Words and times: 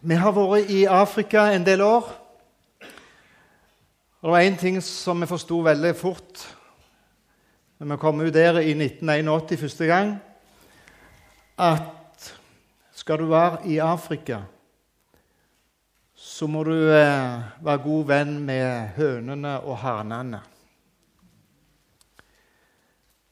Vi 0.00 0.14
har 0.14 0.30
vært 0.30 0.70
i 0.70 0.84
Afrika 0.86 1.48
en 1.50 1.64
del 1.66 1.82
år. 1.82 2.06
Og 4.18 4.28
det 4.28 4.34
var 4.34 4.44
én 4.46 4.58
ting 4.58 4.78
som 4.82 5.18
vi 5.20 5.26
forsto 5.30 5.58
veldig 5.66 5.94
fort 5.98 6.46
når 7.78 7.92
vi 7.92 7.96
kom 8.02 8.20
ut 8.20 8.34
der 8.34 8.58
i 8.58 8.72
1981 8.74 9.60
første 9.60 9.86
gang, 9.86 10.16
at 11.58 12.32
skal 12.90 13.18
du 13.18 13.28
være 13.30 13.60
i 13.70 13.78
Afrika, 13.78 14.40
så 16.14 16.46
må 16.50 16.64
du 16.66 16.74
eh, 16.74 17.38
være 17.62 17.82
god 17.84 18.04
venn 18.08 18.32
med 18.42 18.96
hønene 18.96 19.60
og 19.60 19.78
hanene. 19.78 20.40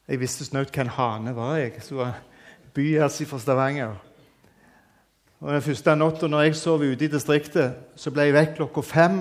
Jeg 0.06 0.22
visste 0.22 0.46
snaut 0.46 0.70
hva 0.70 0.84
en 0.84 0.94
hane 0.94 1.34
var, 1.34 1.56
jeg, 1.58 1.82
som 1.82 2.04
var 2.04 2.20
byas 2.74 3.18
fra 3.26 3.42
Stavanger. 3.42 3.98
Og 5.40 5.52
Den 5.52 5.62
første 5.62 5.96
natta 5.96 6.28
når 6.28 6.46
jeg 6.46 6.56
sov 6.56 6.80
ute 6.80 7.04
i 7.04 7.12
distriktet, 7.12 7.74
så 7.96 8.10
ble 8.10 8.28
jeg 8.28 8.36
vekk 8.36 8.54
klokka 8.56 8.84
fem 8.86 9.18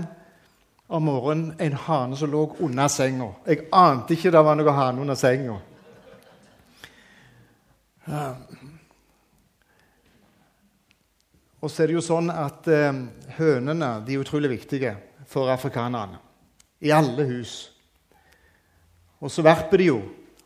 om 0.88 1.08
morgenen 1.10 1.56
en 1.60 1.74
hane 1.74 2.18
som 2.18 2.32
lå 2.32 2.46
under 2.64 2.88
senga. 2.88 3.32
Jeg 3.48 3.66
ante 3.74 4.16
ikke 4.16 4.32
det 4.32 4.44
var 4.46 4.56
noe 4.56 4.76
hane 4.76 5.02
under 5.02 5.18
senga. 5.20 5.58
Og 11.62 11.72
så 11.72 11.84
er 11.84 11.90
det 11.90 11.98
jo 11.98 12.06
sånn 12.06 12.30
at 12.30 12.68
eh, 12.70 13.00
hønene 13.40 13.90
de 14.06 14.14
er 14.14 14.22
utrolig 14.22 14.52
viktige 14.54 14.94
for 15.28 15.50
afrikanerne. 15.50 16.22
I 16.86 16.94
alle 16.94 17.26
hus. 17.26 17.72
Og 19.20 19.32
så 19.34 19.42
verper 19.42 19.82
de 19.82 19.90
jo. 19.90 20.00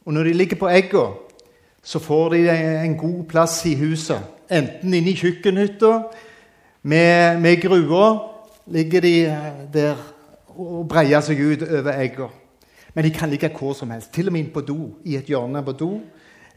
Og 0.05 0.15
når 0.15 0.29
de 0.29 0.37
ligger 0.39 0.61
på 0.61 0.69
egga, 0.71 1.09
så 1.83 1.99
får 1.99 2.37
de 2.37 2.45
en 2.53 2.95
god 2.97 3.23
plass 3.27 3.59
i 3.67 3.75
huset. 3.75 4.38
Enten 4.49 4.93
inne 4.93 5.11
i 5.11 5.17
kjøkkenhytta 5.17 5.93
med, 6.81 7.39
med 7.41 7.61
grua. 7.61 8.05
Ligger 8.69 9.01
de 9.01 9.13
der 9.73 9.99
og 10.59 10.87
breier 10.89 11.21
seg 11.23 11.39
ut 11.39 11.65
over 11.65 11.91
egga. 11.93 12.29
Men 12.93 13.05
de 13.05 13.11
kan 13.13 13.29
ligge 13.29 13.51
hvor 13.53 13.75
som 13.77 13.91
helst. 13.93 14.11
Til 14.13 14.27
og 14.27 14.33
med 14.33 14.43
inn 14.43 14.53
på 14.53 14.63
do, 14.65 14.79
i 15.05 15.15
et 15.19 15.29
hjørne 15.29 15.61
på 15.65 15.75
do. 15.77 15.91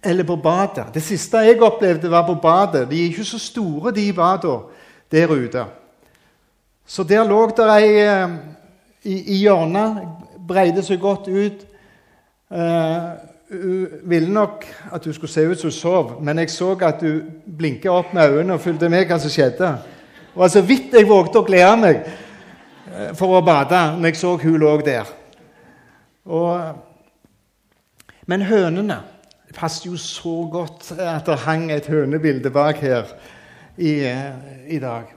Eller 0.03 0.27
på 0.27 0.37
badet. 0.43 0.89
Det 0.95 1.03
siste 1.05 1.45
jeg 1.45 1.61
opplevde, 1.63 2.11
var 2.11 2.27
på 2.27 2.35
badet. 2.43 2.89
De 2.91 2.99
er 2.99 3.13
ikke 3.13 3.25
så 3.29 3.39
store, 3.39 3.93
de 3.95 4.09
badene 4.13 4.59
der 5.13 5.31
ute. 5.31 5.65
Så 6.87 7.05
der 7.05 7.25
lå 7.29 7.45
det 7.57 7.69
ei 7.77 7.91
eh, 8.03 8.33
i, 9.05 9.19
i 9.35 9.37
hjørnet, 9.45 10.01
breide 10.49 10.83
seg 10.83 11.01
godt 11.01 11.29
ut. 11.29 11.63
Uh, 12.53 13.13
hun 13.53 13.89
ville 14.05 14.33
nok 14.33 14.65
at 14.93 15.05
du 15.05 15.13
skulle 15.13 15.33
se 15.33 15.47
ut 15.49 15.59
som 15.61 15.69
hun 15.69 15.73
sov, 15.73 16.23
men 16.23 16.39
jeg 16.39 16.51
så 16.51 16.73
at 16.81 17.01
du 17.01 17.23
blinka 17.59 17.91
opp 17.91 18.15
med 18.15 18.31
øynene 18.31 18.55
og 18.55 18.61
fulgte 18.61 18.89
med 18.89 19.07
hva 19.07 19.19
som 19.21 19.31
skjedde. 19.31 19.73
Det 20.33 20.41
var 20.41 20.49
så 20.49 20.63
vidt 20.65 20.95
jeg 20.97 21.09
vågte 21.09 21.43
å 21.43 21.47
glede 21.47 21.77
meg 21.77 21.99
eh, 22.07 23.13
for 23.19 23.37
å 23.37 23.45
bade 23.45 23.83
når 23.99 24.09
jeg 24.09 24.21
så 24.23 24.37
hun 24.41 24.59
lå 24.61 24.77
der. 24.87 25.11
Og, 26.25 26.79
men 28.27 28.47
hønene 28.47 29.01
Det 29.49 29.59
passet 29.59 29.87
jo 29.87 29.97
så 30.01 30.49
godt 30.49 30.93
at 30.97 31.27
det 31.27 31.43
hang 31.45 31.71
et 31.73 31.87
hønebilde 31.87 32.51
bak 32.51 32.79
her 32.81 33.11
i, 33.77 34.01
i 34.67 34.79
dag. 34.81 35.11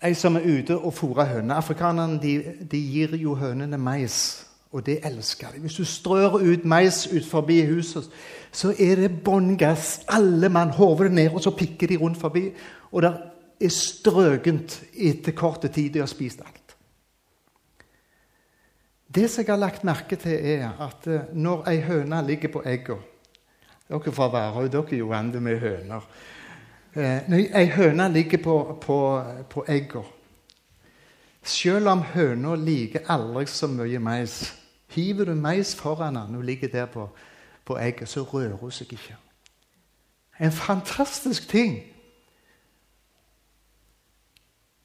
Ei 0.00 0.14
som 0.14 0.38
er 0.38 0.46
ute 0.46 0.78
og 0.78 0.94
fôrer 0.94 1.26
høner. 1.34 1.58
Afrikanerne 1.58 2.16
de, 2.22 2.54
de 2.70 2.80
gir 2.80 3.16
jo 3.20 3.34
hønene 3.34 3.76
mais. 3.76 4.47
Og 4.72 4.84
det 4.86 4.98
elsker 5.06 5.54
de. 5.54 5.60
Hvis 5.64 5.78
du 5.80 5.84
strør 5.84 6.36
ut 6.36 6.64
mais 6.64 7.06
ut 7.16 7.24
forbi 7.24 7.62
huset, 7.66 8.10
så 8.52 8.74
er 8.78 9.00
det 9.00 9.22
bånn 9.24 9.56
gass. 9.56 10.00
Alle 10.08 10.48
mann 10.48 10.74
hover 10.76 11.08
ned, 11.08 11.32
og 11.32 11.42
så 11.42 11.54
pikker 11.56 11.88
de 11.88 11.96
rundt 11.96 12.20
forbi. 12.20 12.50
Og 12.92 13.02
det 13.02 13.12
er 13.60 13.72
strøkent 13.72 14.82
etter 14.92 15.32
kort 15.32 15.64
tid 15.72 15.90
de 15.94 16.04
har 16.04 16.10
spist 16.10 16.40
alt. 16.44 16.76
Det 19.14 19.30
som 19.30 19.44
jeg 19.44 19.52
har 19.52 19.60
lagt 19.60 19.84
merke 19.88 20.16
til, 20.20 20.36
er 20.36 20.68
at 20.84 21.06
eh, 21.08 21.30
når 21.32 21.64
ei 21.70 21.80
høne 21.80 22.20
ligger 22.26 22.52
på 22.52 22.62
egga 22.66 22.98
Dere 23.88 24.12
fra 24.12 24.26
Værøy 24.28 24.66
dere 24.68 24.92
er 24.92 24.98
jo 24.98 25.06
vant 25.08 25.38
med 25.42 25.60
høner. 25.62 26.04
Eh, 26.92 27.24
når 27.28 27.46
ei 27.56 27.70
høne 27.72 28.10
ligger 28.12 28.42
på, 28.44 28.56
på, 28.84 28.98
på 29.48 29.64
egga 29.68 30.02
selv 31.48 31.88
om 31.88 32.02
høna 32.14 32.54
liker 32.56 33.08
aldri 33.10 33.46
så 33.46 33.68
mye 33.70 33.98
mais, 33.98 34.54
hiver 34.94 35.24
du 35.24 35.34
mais 35.34 35.74
foran 35.76 36.14
når 36.14 36.26
hun 36.36 36.44
ligger 36.44 36.68
der 36.68 36.86
på, 36.86 37.08
på 37.64 37.76
egget, 37.76 38.08
så 38.08 38.22
rører 38.22 38.56
hun 38.56 38.70
seg 38.70 38.92
ikke. 38.92 39.16
En 40.40 40.52
fantastisk 40.52 41.48
ting. 41.48 41.80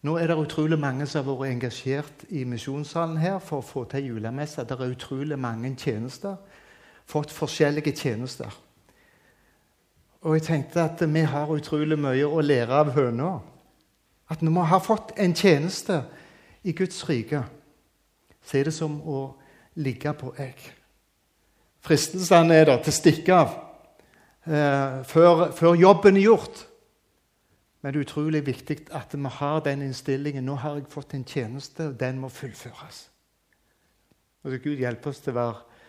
Nå 0.04 0.18
er 0.18 0.28
det 0.28 0.36
utrolig 0.36 0.80
mange 0.80 1.06
som 1.08 1.24
har 1.24 1.38
vært 1.38 1.54
engasjert 1.54 2.26
i 2.30 2.44
misjonssalen 2.44 3.18
her 3.22 3.38
for 3.40 3.62
å 3.62 3.68
få 3.68 3.86
til 3.88 4.10
julemesse. 4.10 4.66
Det 4.68 4.76
er 4.76 4.92
utrolig 4.92 5.38
mange 5.40 5.76
tjenester. 5.80 6.36
Fått 7.08 7.32
forskjellige 7.32 7.96
tjenester. 7.96 8.52
Og 10.24 10.36
jeg 10.36 10.44
tenkte 10.44 10.84
at 10.84 11.04
vi 11.14 11.24
har 11.28 11.52
utrolig 11.52 12.00
mye 12.00 12.28
å 12.28 12.42
lære 12.44 12.82
av 12.84 12.92
høna. 12.96 13.32
At 14.32 14.44
vi 14.44 14.52
har 14.52 14.84
fått 14.84 15.16
en 15.20 15.36
tjeneste 15.36 16.02
i 16.64 16.72
Guds 16.72 17.10
rike, 17.10 17.44
så 18.44 18.58
er 18.58 18.70
det 18.70 18.74
som 18.76 18.96
å 19.08 19.26
ligge 19.80 20.14
på 20.18 20.34
egg. 20.40 20.60
Fristelsene 21.84 22.56
er 22.56 22.70
der 22.70 22.84
til 22.84 22.94
å 22.94 22.96
stikke 22.96 23.36
av 23.36 23.56
eh, 24.48 25.02
før, 25.08 25.50
før, 25.56 25.76
jobben 25.80 26.20
er 26.20 26.28
gjort. 26.30 26.62
Men 27.82 27.92
det 27.92 28.00
er 28.00 28.06
utrolig 28.06 28.44
viktig 28.48 28.78
at 28.96 29.16
vi 29.16 29.32
har 29.40 29.64
den 29.66 29.84
innstillingen. 29.84 30.46
Nå 30.48 30.56
har 30.62 30.78
jeg 30.78 30.92
fått 30.92 31.18
en 31.18 31.26
tjeneste, 31.28 31.90
og 31.92 31.98
den 32.00 32.22
må 32.22 32.30
fullføres. 32.32 33.02
Og 34.44 34.54
så 34.54 34.60
Gud 34.64 34.80
hjelpe 34.80 35.12
oss 35.12 35.20
til 35.24 35.36
å 35.36 35.40
være 35.40 35.82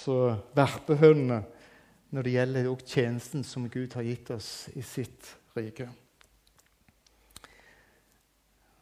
så 0.00 0.18
verpehønene 0.54 1.40
når 2.14 2.26
det 2.26 2.36
gjelder 2.36 2.70
tjenesten 2.86 3.42
som 3.46 3.66
Gud 3.70 3.94
har 3.98 4.06
gitt 4.06 4.30
oss 4.34 4.68
i 4.78 4.82
sitt 4.86 5.34
rike 5.58 5.88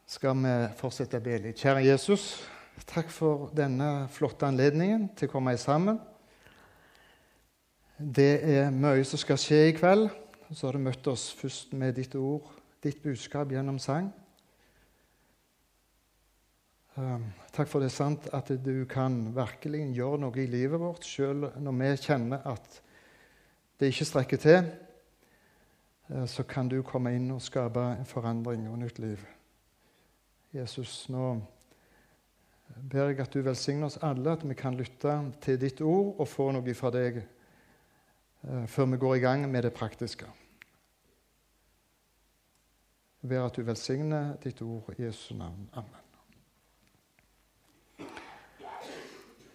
skal 0.09 0.39
vi 0.41 0.53
fortsette 0.79 1.19
å 1.19 1.23
be 1.23 1.35
litt. 1.37 1.59
Kjære 1.61 1.83
Jesus, 1.85 2.23
takk 2.89 3.11
for 3.13 3.51
denne 3.53 4.07
flotte 4.09 4.47
anledningen 4.47 5.11
til 5.17 5.29
å 5.29 5.33
komme 5.35 5.53
sammen. 5.61 5.99
Det 7.99 8.39
er 8.41 8.73
mye 8.73 9.03
som 9.05 9.21
skal 9.21 9.37
skje 9.37 9.61
i 9.67 9.75
kveld. 9.77 10.09
Så 10.49 10.65
har 10.65 10.73
du 10.73 10.81
møtt 10.81 11.05
oss 11.11 11.27
først 11.37 11.75
med 11.77 11.93
ditt 11.99 12.17
ord, 12.17 12.47
ditt 12.81 13.03
budskap 13.03 13.53
gjennom 13.53 13.77
sang. 13.77 14.09
Um, 16.97 17.29
takk 17.53 17.69
for 17.69 17.83
det 17.83 17.91
er 17.91 17.99
sant 17.99 18.25
at 18.33 18.49
du 18.65 18.87
kan 18.89 19.27
virkelig 19.35 19.85
gjøre 19.93 20.23
noe 20.25 20.41
i 20.41 20.49
livet 20.49 20.81
vårt, 20.81 21.05
selv 21.05 21.53
når 21.61 21.81
vi 21.83 21.95
kjenner 22.09 22.49
at 22.49 22.79
det 23.79 23.93
ikke 23.93 24.09
strekker 24.09 24.41
til. 24.41 24.71
Uh, 26.09 26.25
så 26.25 26.49
kan 26.49 26.71
du 26.71 26.81
komme 26.81 27.13
inn 27.13 27.29
og 27.35 27.45
skape 27.45 27.91
en 27.93 28.09
forandring 28.09 28.65
og 28.73 28.81
nytt 28.81 29.05
liv. 29.05 29.21
Jesus, 30.53 31.03
nå 31.13 31.35
ber 32.89 33.11
jeg 33.11 33.19
at 33.21 33.33
du 33.33 33.43
velsigner 33.45 33.85
oss 33.85 33.99
alle, 34.01 34.31
at 34.33 34.41
vi 34.49 34.55
kan 34.57 34.73
lytte 34.73 35.13
til 35.45 35.59
ditt 35.61 35.81
ord 35.85 36.15
og 36.17 36.25
få 36.27 36.47
noe 36.55 36.73
fra 36.73 36.89
deg 36.93 37.19
eh, 37.21 38.65
før 38.65 38.89
vi 38.89 38.97
går 39.03 39.15
i 39.15 39.21
gang 39.21 39.45
med 39.51 39.67
det 39.67 39.73
praktiske. 39.77 40.25
Jeg 43.21 43.29
ber 43.29 43.45
at 43.45 43.59
du 43.59 43.61
velsigner 43.67 44.31
ditt 44.41 44.61
ord 44.65 44.89
i 44.97 45.03
Jesu 45.03 45.35
navn. 45.37 45.69
Amen. 45.77 46.01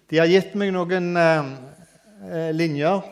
De 0.07 0.21
har 0.21 0.31
gitt 0.31 0.55
meg 0.55 0.71
noen 0.71 1.11
eh, 1.19 1.51
eh 2.23 2.51
linjer 2.55 3.03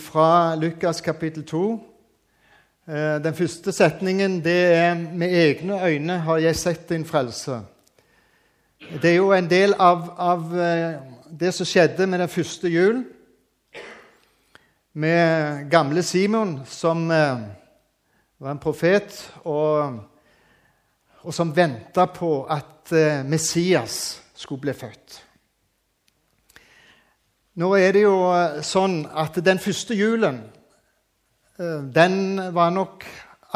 fra 0.00 0.56
Lukas 0.56 1.04
kapittel 1.04 1.44
2. 1.44 1.97
Eh, 2.88 3.18
den 3.20 3.34
første 3.36 3.72
setningen 3.72 4.44
det 4.44 4.74
er 4.74 4.94
'Med 4.94 5.28
egne 5.28 5.86
øyne 5.86 6.18
har 6.18 6.36
jeg 6.36 6.56
sett 6.56 6.88
din 6.88 7.04
frelse'. 7.04 7.60
Det 9.02 9.10
er 9.10 9.16
jo 9.16 9.32
en 9.32 9.50
del 9.50 9.74
av, 9.78 10.14
av 10.18 10.58
eh, 10.58 10.94
det 11.40 11.54
som 11.54 11.66
skjedde 11.66 12.06
med 12.06 12.18
den 12.18 12.28
første 12.28 12.68
jul. 12.68 13.04
Med 14.92 15.70
gamle 15.70 16.02
Simon, 16.02 16.60
som 16.64 17.10
eh, 17.10 17.36
var 18.38 18.50
en 18.50 18.58
profet, 18.58 19.32
og, 19.44 20.00
og 21.22 21.34
som 21.34 21.56
venta 21.56 22.06
på 22.06 22.44
at 22.44 22.92
Messias 23.24 24.22
skulle 24.34 24.60
bli 24.60 24.72
født. 24.72 25.24
Nå 27.54 27.74
er 27.74 27.92
det 27.92 28.02
jo 28.02 28.32
sånn 28.62 29.06
at 29.14 29.44
den 29.44 29.58
første 29.58 29.94
julen 29.94 30.40
den 31.58 32.38
var 32.54 32.70
nok 32.70 33.04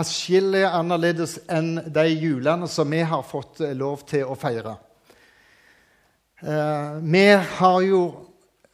atskillig 0.00 0.64
annerledes 0.66 1.36
enn 1.52 1.76
de 1.92 2.06
julene 2.08 2.68
som 2.70 2.90
vi 2.90 3.02
har 3.06 3.22
fått 3.26 3.60
eh, 3.62 3.74
lov 3.76 4.04
til 4.08 4.24
å 4.26 4.36
feire. 4.38 4.76
Eh, 6.40 7.00
vi 7.02 7.26
har 7.58 7.80
jo 7.86 8.02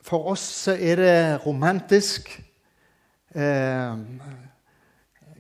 For 0.09 0.31
oss 0.31 0.69
er 0.73 0.97
det 0.97 1.41
romantisk. 1.43 2.31
Vi, 3.29 3.43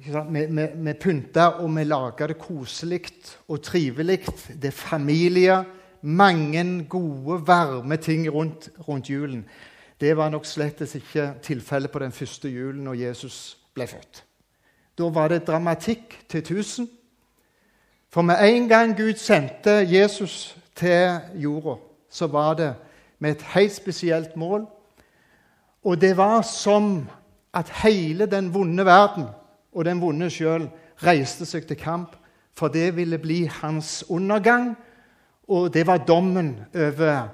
vi, 0.04 0.66
vi 0.84 0.92
pynter 1.00 1.62
og 1.62 1.70
vi 1.72 1.84
lager 1.86 2.28
det 2.28 2.36
koselig 2.42 3.06
og 3.48 3.62
trivelig. 3.64 4.18
Det 4.52 4.68
er 4.68 4.76
familie. 4.76 5.56
Mange 6.02 6.84
gode, 6.84 7.38
varme 7.48 7.96
ting 7.96 8.28
rundt, 8.28 8.68
rundt 8.84 9.08
julen. 9.08 9.46
Det 9.96 10.12
var 10.16 10.28
nok 10.28 10.44
slett 10.44 10.84
ikke 10.84 11.38
tilfellet 11.40 11.90
på 11.90 12.04
den 12.04 12.12
første 12.12 12.52
julen 12.52 12.84
når 12.84 13.00
Jesus 13.06 13.57
ble 13.78 13.86
født. 13.86 14.24
Da 14.98 15.08
var 15.14 15.30
det 15.30 15.46
dramatikk 15.46 16.16
til 16.28 16.44
tusen. 16.44 16.88
For 18.10 18.24
med 18.26 18.40
en 18.42 18.68
gang 18.68 18.96
Gud 18.96 19.14
sendte 19.20 19.70
Jesus 19.86 20.56
til 20.76 21.20
jorda, 21.38 21.76
så 22.10 22.26
var 22.26 22.54
det 22.54 22.74
med 23.18 23.36
et 23.36 23.42
helt 23.54 23.74
spesielt 23.74 24.36
mål. 24.36 24.66
Og 25.84 26.00
det 26.00 26.16
var 26.16 26.42
som 26.42 27.08
at 27.54 27.70
hele 27.84 28.26
den 28.26 28.54
vonde 28.54 28.84
verden 28.84 29.28
og 29.72 29.84
den 29.84 30.00
vonde 30.00 30.30
sjøl 30.30 30.68
reiste 31.02 31.46
seg 31.46 31.66
til 31.68 31.78
kamp, 31.78 32.16
for 32.56 32.68
det 32.68 32.96
ville 32.96 33.18
bli 33.22 33.44
hans 33.60 34.04
undergang, 34.08 34.72
og 35.48 35.72
det 35.74 35.86
var 35.86 36.02
dommen 36.04 36.56
over 36.74 37.28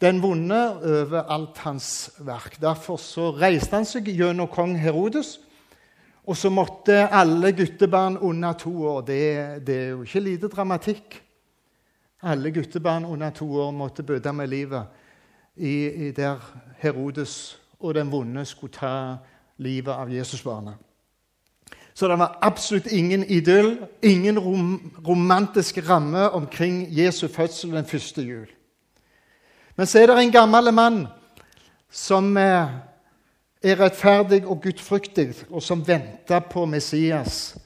den 0.00 0.22
vonde 0.22 0.60
over 0.80 1.22
alt 1.22 1.58
hans 1.58 2.10
verk. 2.18 2.60
Derfor 2.60 2.96
så 2.96 3.30
reiste 3.36 3.76
han 3.76 3.84
seg 3.88 4.08
gjennom 4.08 4.48
kong 4.48 4.78
Herodes, 4.80 5.40
og 6.26 6.36
så 6.36 6.50
måtte 6.52 7.08
alle 7.08 7.52
guttebarn 7.56 8.18
under 8.18 8.52
to 8.52 8.72
år 8.86 9.00
det, 9.00 9.22
det 9.66 9.76
er 9.76 9.88
jo 9.88 10.02
ikke 10.04 10.20
lite 10.20 10.48
dramatikk. 10.52 11.16
Alle 12.22 12.52
guttebarn 12.52 13.04
under 13.04 13.30
to 13.30 13.48
år 13.60 13.70
måtte 13.72 14.02
bøte 14.02 14.32
med 14.32 14.48
livet 14.52 14.84
i, 15.56 16.08
i 16.08 16.10
der 16.12 16.38
Herodes 16.78 17.56
og 17.80 17.94
den 17.94 18.12
vonde 18.12 18.44
skulle 18.44 18.72
ta 18.72 18.94
livet 19.56 19.92
av 19.92 20.12
Jesusbarnet. 20.12 20.74
Så 21.94 22.08
det 22.08 22.18
var 22.20 22.38
absolutt 22.42 22.86
ingen 22.86 23.24
idyll, 23.24 23.78
ingen 24.02 24.38
rom, 24.38 24.92
romantisk 25.06 25.78
ramme 25.88 26.30
omkring 26.30 26.86
Jesu 26.88 27.28
fødsel 27.28 27.72
den 27.72 27.84
første 27.84 28.22
jul. 28.22 28.46
Men 29.76 29.86
så 29.86 29.98
er 29.98 30.06
det 30.06 30.18
en 30.20 30.32
gammel 30.32 30.72
mann 30.72 31.06
som 31.90 32.36
eh, 32.36 32.68
er 33.62 33.80
rettferdig 33.80 34.42
og 34.46 34.62
gudfryktig, 34.64 35.28
og 35.50 35.62
som 35.62 35.82
venter 35.86 36.40
på 36.50 36.64
Messias. 36.66 37.58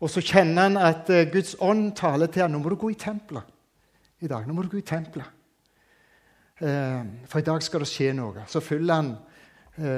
Og 0.00 0.10
så 0.10 0.22
kjenner 0.22 0.68
han 0.68 0.78
at 0.78 1.10
eh, 1.10 1.28
Guds 1.32 1.56
ånd 1.60 1.92
taler 1.98 2.30
til 2.30 2.44
ham. 2.44 2.54
Nå 2.54 2.62
må 2.62 2.72
du 2.72 2.78
gå 2.78 2.92
i 2.92 2.98
tempelet 2.98 3.48
i 4.22 4.30
dag. 4.30 4.46
Nå 4.46 4.54
må 4.54 4.62
du 4.62 4.70
gå 4.70 4.78
i 4.78 4.86
tempelet. 4.86 5.26
Eh, 6.62 7.02
for 7.26 7.42
i 7.42 7.46
dag 7.46 7.62
skal 7.62 7.82
det 7.82 7.90
skje 7.90 8.12
noe. 8.18 8.46
Så 8.46 8.62
følger 8.62 8.94
han 8.94 9.14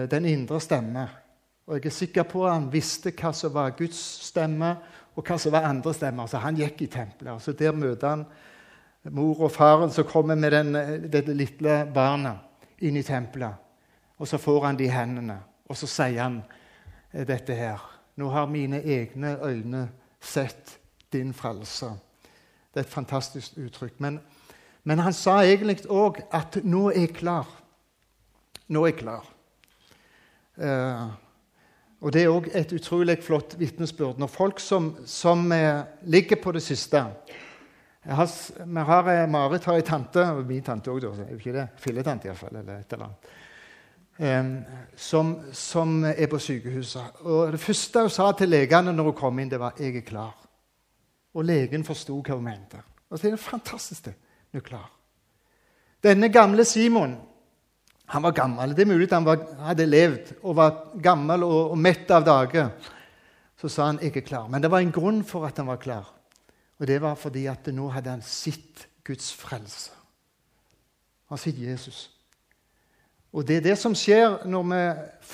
den 0.09 0.27
indre 0.31 0.61
stemme 0.63 1.03
og 1.65 1.79
jeg 1.79 1.89
er 1.89 1.95
sikker 1.97 2.27
på 2.29 2.43
at 2.45 2.59
han 2.59 2.67
visste 2.73 3.13
hva 3.17 3.31
som 3.33 3.53
var 3.55 3.73
Guds 3.79 3.99
stemme, 4.27 4.75
og 5.15 5.25
hva 5.25 5.37
som 5.41 5.55
var 5.55 5.69
andre 5.69 5.95
stemmer. 5.97 6.29
Så 6.29 6.41
han 6.43 6.59
gikk 6.59 6.83
i 6.85 6.91
tempelet. 6.93 7.41
Så 7.41 7.55
der 7.57 7.73
møter 7.73 8.11
han 8.11 8.25
mor 9.15 9.47
og 9.47 9.53
faren 9.53 9.93
som 9.93 10.05
kommer 10.09 10.37
med 10.37 10.53
den, 10.53 10.75
det 11.09 11.25
lille 11.29 11.85
barnet 11.95 12.85
inn 12.85 12.99
i 12.99 13.05
tempelet. 13.07 13.64
Og 14.19 14.29
så 14.29 14.39
får 14.39 14.65
han 14.65 14.79
de 14.79 14.89
hendene, 14.91 15.41
og 15.69 15.77
så 15.77 15.89
sier 15.91 16.23
han 16.23 16.43
eh, 17.13 17.27
dette 17.27 17.55
her. 17.55 17.83
Nå 18.17 18.31
har 18.31 18.47
mine 18.47 18.83
egne 18.83 19.37
øyne 19.43 19.89
sett 20.21 20.79
din 21.13 21.35
frelse. 21.35 21.91
Det 22.75 22.81
er 22.81 22.87
et 22.87 22.95
fantastisk 22.95 23.59
uttrykk. 23.59 24.01
Men, 24.01 24.21
men 24.85 24.99
han 24.99 25.13
sa 25.13 25.41
egentlig 25.43 25.85
òg 25.91 26.23
at 26.35 26.61
nå 26.65 26.89
er 26.93 27.07
jeg 27.07 27.15
klar. 27.19 27.51
Nå 28.69 28.85
er 28.85 28.93
jeg 28.93 29.01
klar. 29.03 29.29
Uh, 30.55 31.11
og 32.05 32.13
Det 32.13 32.23
er 32.23 32.29
òg 32.31 32.51
et 32.53 32.73
utrolig 32.77 33.17
flott 33.25 33.55
vitnesbyrd. 33.59 34.19
Når 34.21 34.29
folk 34.29 34.61
som, 34.61 34.91
som 35.09 35.53
eh, 35.53 35.87
ligger 36.03 36.37
på 36.37 36.53
det 36.53 36.61
siste 36.63 37.01
har, 38.05 38.35
har 38.91 39.09
eh, 39.09 39.29
Marit 39.31 39.65
har 39.65 39.79
ei 39.79 39.87
tante, 39.87 40.21
og 40.21 40.45
min 40.45 40.63
tante 40.63 40.93
òg, 40.93 41.07
ikke 41.33 41.55
det? 41.55 41.65
Filletante 41.81 42.29
iallfall. 42.29 42.59
Eller 42.61 42.83
et 42.83 42.93
eller 42.93 43.07
annet. 43.07 43.31
Som, 44.97 45.41
som, 45.53 46.05
er 46.05 46.27
på 46.31 46.39
sykehuset. 46.39 47.03
Og 47.21 47.53
Det 47.53 47.61
første 47.61 48.01
hun 48.01 48.11
sa 48.11 48.33
til 48.33 48.49
legene 48.49 48.93
når 48.93 49.11
hun 49.11 49.17
kom 49.19 49.39
inn, 49.39 49.51
det 49.51 49.61
var 49.61 49.75
'Jeg 49.79 49.97
er 49.97 50.01
klar'. 50.01 50.47
Og 51.35 51.45
legen 51.45 51.85
forsto 51.85 52.23
hva 52.23 52.35
hun 52.35 52.45
mente. 52.45 52.79
Og 53.11 53.19
så 53.19 53.27
er 53.27 53.31
det 53.31 53.41
fantastisk. 53.41 54.05
det. 54.05 54.15
Hun 54.53 54.59
er 54.59 54.63
klar. 54.63 54.91
Denne 56.03 56.29
gamle 56.29 56.65
Simon 56.65 57.17
han 58.07 58.23
var 58.23 58.33
gammel. 58.33 58.77
Det 58.77 58.83
er 58.83 58.93
mulig 58.93 59.09
han 59.13 59.25
var, 59.25 59.39
hadde 59.59 59.87
levd 59.87 60.35
og 60.43 60.57
var 60.57 60.75
gammel 61.03 61.43
og, 61.43 61.71
og 61.71 61.79
mett 61.79 62.11
av 62.11 62.25
dage. 62.25 62.71
Så 63.57 63.69
sa 63.69 63.87
han 63.87 63.99
'jeg 63.99 64.17
er 64.17 64.21
klar'. 64.21 64.49
Men 64.49 64.63
det 64.63 64.71
var 64.71 64.79
en 64.79 64.93
grunn 64.93 65.25
for 65.25 65.47
at 65.47 65.57
han 65.57 65.67
var 65.67 65.77
klar. 65.77 66.15
Og 66.79 66.87
det 66.87 67.01
var 67.01 67.15
fordi 67.15 67.47
at 67.47 67.67
nå 67.67 67.89
hadde 67.89 68.11
han 68.11 68.23
sett 68.23 68.89
Guds 69.05 69.33
frelse. 69.33 69.91
Han 71.29 71.37
har 71.37 71.37
sett 71.37 71.59
Jesus. 71.59 72.11
Og 73.35 73.47
det 73.47 73.57
er 73.57 73.65
det 73.67 73.79
som 73.79 73.97
skjer 73.99 74.45
når 74.47 74.67
vi 74.71 74.83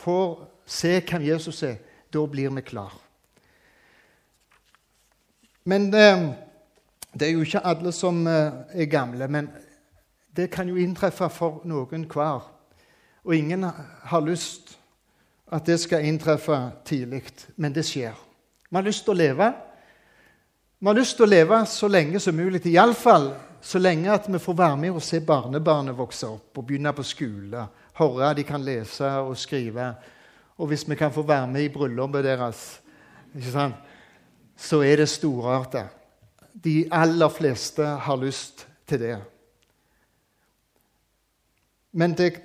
får 0.01 0.29
se 0.65 0.93
hvem 1.05 1.27
Jesus 1.29 1.63
er. 1.69 1.77
Da 2.13 2.23
blir 2.27 2.51
vi 2.57 2.63
klar. 2.65 2.95
Men 5.69 5.93
eh, 5.95 6.23
det 7.13 7.29
er 7.29 7.35
jo 7.35 7.45
ikke 7.45 7.65
alle 7.67 7.93
som 7.93 8.27
eh, 8.27 8.53
er 8.73 8.89
gamle. 8.91 9.29
Men 9.29 9.51
det 10.37 10.49
kan 10.51 10.69
jo 10.69 10.81
inntreffe 10.81 11.29
for 11.29 11.61
noen 11.69 12.07
hver. 12.09 12.49
Og 13.25 13.37
ingen 13.37 13.69
har 14.03 14.25
lyst 14.25 14.79
at 15.53 15.67
det 15.67 15.81
skal 15.83 16.07
inntreffe 16.07 16.57
tidlig, 16.87 17.25
men 17.57 17.75
det 17.75 17.85
skjer. 17.85 18.15
Vi 18.71 18.77
har 18.77 18.87
lyst 18.87 19.05
til 19.05 19.13
å 19.13 19.19
leve. 19.19 19.51
Vi 20.79 20.87
har 20.87 20.97
lyst 20.97 21.19
til 21.19 21.27
å 21.27 21.31
leve 21.31 21.59
så 21.67 21.89
lenge 21.91 22.21
som 22.23 22.39
mulig. 22.39 22.63
Iallfall 22.71 23.33
så 23.61 23.79
lenge 23.79 24.13
at 24.13 24.29
vi 24.31 24.39
får 24.39 24.57
være 24.57 24.77
med 24.77 24.97
og 24.97 25.03
se 25.05 25.21
barnebarnet 25.21 25.99
vokse 25.99 26.29
opp 26.31 26.59
og 26.59 26.67
begynne 26.67 26.95
på 26.97 27.05
skole. 27.05 27.67
Høre 28.01 28.33
de 28.35 28.45
kan 28.49 28.63
lese 28.65 29.05
og 29.05 29.37
skrive. 29.37 29.93
Og 30.57 30.71
hvis 30.73 30.87
vi 30.89 30.97
kan 30.97 31.13
få 31.13 31.23
være 31.23 31.49
med 31.49 31.67
i 31.67 31.73
bryllupet 31.73 32.25
deres, 32.25 32.81
så 34.57 34.81
er 34.81 34.97
det 34.97 35.09
storartet. 35.09 35.89
De 36.65 36.89
aller 36.93 37.29
fleste 37.29 37.85
har 37.85 38.17
lyst 38.17 38.67
til 38.89 39.01
det. 39.01 39.19
Men 41.93 42.15
det, 42.15 42.41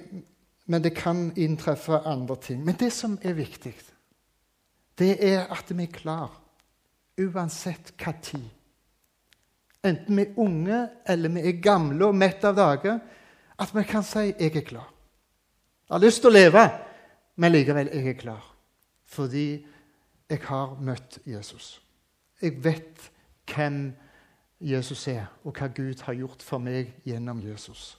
men 0.65 0.83
det 0.83 0.95
kan 0.95 1.31
inntreffe 1.37 1.97
andre 2.05 2.35
ting. 2.35 2.63
Men 2.65 2.75
det 2.79 2.91
som 2.93 3.19
er 3.21 3.33
viktig, 3.33 3.75
det 4.99 5.17
er 5.33 5.45
at 5.51 5.71
vi 5.77 5.83
er 5.83 5.93
klar 5.93 6.31
uansett 7.19 7.93
hva 8.01 8.13
tid. 8.21 8.47
Enten 9.85 10.17
vi 10.17 10.25
er 10.25 10.39
unge 10.41 10.79
eller 11.07 11.29
vi 11.35 11.43
er 11.47 11.61
gamle 11.61 12.09
og 12.09 12.15
mette 12.15 12.47
av 12.47 12.55
dager, 12.57 12.99
At 13.59 13.75
vi 13.75 13.83
kan 13.83 14.03
si 14.03 14.19
'jeg 14.19 14.55
er 14.55 14.61
klar'. 14.61 14.94
Jeg 15.85 15.93
har 15.93 16.01
lyst 16.01 16.23
til 16.23 16.31
å 16.31 16.33
leve, 16.33 16.61
men 17.37 17.53
likevel 17.53 17.91
jeg 17.93 18.07
er 18.09 18.17
klar. 18.17 18.45
Fordi 19.05 19.49
jeg 20.29 20.41
har 20.47 20.73
møtt 20.81 21.19
Jesus. 21.29 21.75
Jeg 22.41 22.57
vet 22.63 23.11
hvem 23.51 23.93
Jesus 24.59 25.07
er, 25.07 25.27
og 25.43 25.53
hva 25.53 25.69
Gud 25.69 26.01
har 26.07 26.17
gjort 26.17 26.41
for 26.43 26.63
meg 26.63 26.95
gjennom 27.05 27.43
Jesus. 27.45 27.93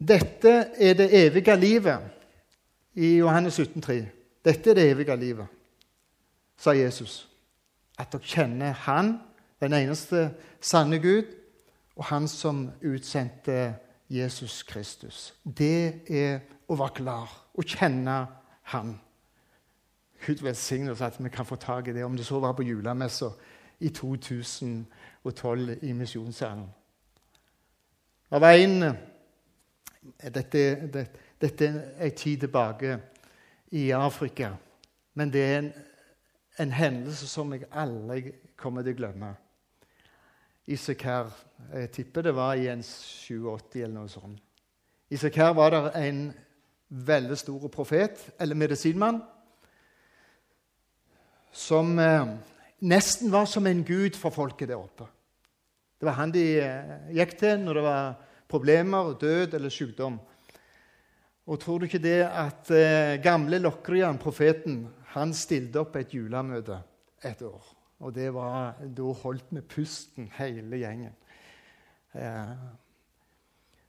Dette 0.00 0.52
er 0.80 0.94
det 0.96 1.10
evige 1.12 1.56
livet 1.60 2.00
i 2.96 3.18
Johannes 3.18 3.58
17,3. 3.60 3.98
Dette 4.44 4.70
er 4.70 4.78
det 4.78 4.86
evige 4.94 5.16
livet, 5.16 5.46
sa 6.56 6.72
Jesus. 6.72 7.26
At 8.00 8.08
dere 8.14 8.24
kjenner 8.24 8.72
Han, 8.86 9.18
den 9.60 9.72
eneste 9.72 10.30
sanne 10.60 10.98
Gud, 10.98 11.24
og 11.96 12.04
Han 12.04 12.28
som 12.28 12.70
utsendte 12.82 13.74
Jesus 14.10 14.62
Kristus. 14.62 15.34
Det 15.44 16.10
er 16.10 16.40
å 16.68 16.76
være 16.80 16.96
klar 17.02 17.32
å 17.54 17.62
kjenne 17.62 18.26
Han. 18.72 18.94
Gud 20.26 20.42
velsigne 20.42 20.92
oss 20.92 21.00
at 21.00 21.18
vi 21.20 21.28
kan 21.28 21.46
få 21.46 21.56
tak 21.56 21.88
i 21.88 21.92
det, 21.92 22.04
om 22.04 22.16
det 22.16 22.26
så 22.26 22.40
var 22.40 22.52
på 22.52 22.62
julemessa 22.62 23.30
i 23.80 23.88
2012 23.88 25.78
i 25.82 25.92
Misjonssalen. 25.92 26.66
Det 28.30 28.40
var 28.40 28.52
en 28.52 28.96
dette, 30.34 30.88
det, 30.92 31.06
dette 31.40 31.66
er 31.66 32.04
en 32.06 32.16
tid 32.16 32.40
tilbake 32.40 32.98
i 33.70 33.90
Afrika. 33.90 34.52
Men 35.14 35.32
det 35.32 35.44
er 35.44 35.58
en, 35.58 35.72
en 36.58 36.72
hendelse 36.72 37.28
som 37.28 37.52
jeg 37.52 37.68
aldri 37.72 38.32
kommer 38.56 38.82
til 38.82 38.94
å 38.94 39.00
glemme. 39.00 39.34
Isekar 40.70 41.32
Jeg 41.74 41.90
tipper 41.92 42.24
det 42.24 42.32
var 42.34 42.54
i 42.56 42.68
en 42.70 42.82
87 42.82 43.82
eller 43.82 43.94
noe 43.94 44.08
sånt. 44.08 44.38
Isekar 45.10 45.52
var 45.58 45.74
der 45.74 45.90
en 45.98 46.20
veldig 46.90 47.36
stor 47.38 47.68
profet, 47.70 48.18
eller 48.40 48.58
medisinmann, 48.58 49.20
som 51.52 51.98
eh, 51.98 52.32
nesten 52.86 53.30
var 53.30 53.46
som 53.50 53.66
en 53.66 53.82
gud 53.84 54.16
for 54.18 54.34
folket 54.34 54.70
der 54.70 54.78
oppe. 54.78 55.06
Det 55.98 56.06
var 56.08 56.18
han 56.18 56.32
de 56.34 56.44
eh, 56.62 56.94
gikk 57.18 57.36
til 57.38 57.64
når 57.64 57.78
det 57.78 57.84
var 57.86 58.14
problemer, 58.50 59.12
død 59.20 59.58
eller 59.58 59.74
sykdom. 59.74 60.18
Og 61.50 61.60
tror 61.60 61.78
du 61.78 61.88
ikke 61.90 62.02
det 62.02 62.22
at 62.24 62.70
eh, 62.70 63.18
gamle 63.22 63.58
Lokrian, 63.58 64.18
profeten, 64.18 64.84
han 65.14 65.34
stilte 65.34 65.82
opp 65.82 65.98
et 65.98 66.14
julemøte 66.14 66.78
et 67.26 67.42
år? 67.42 67.79
Og 68.00 68.14
det 68.14 68.34
var, 68.34 68.74
Da 68.96 69.02
holdt 69.02 69.44
vi 69.50 69.60
pusten, 69.60 70.30
hele 70.38 70.76
gjengen. 70.80 71.12
Eh, 72.14 72.54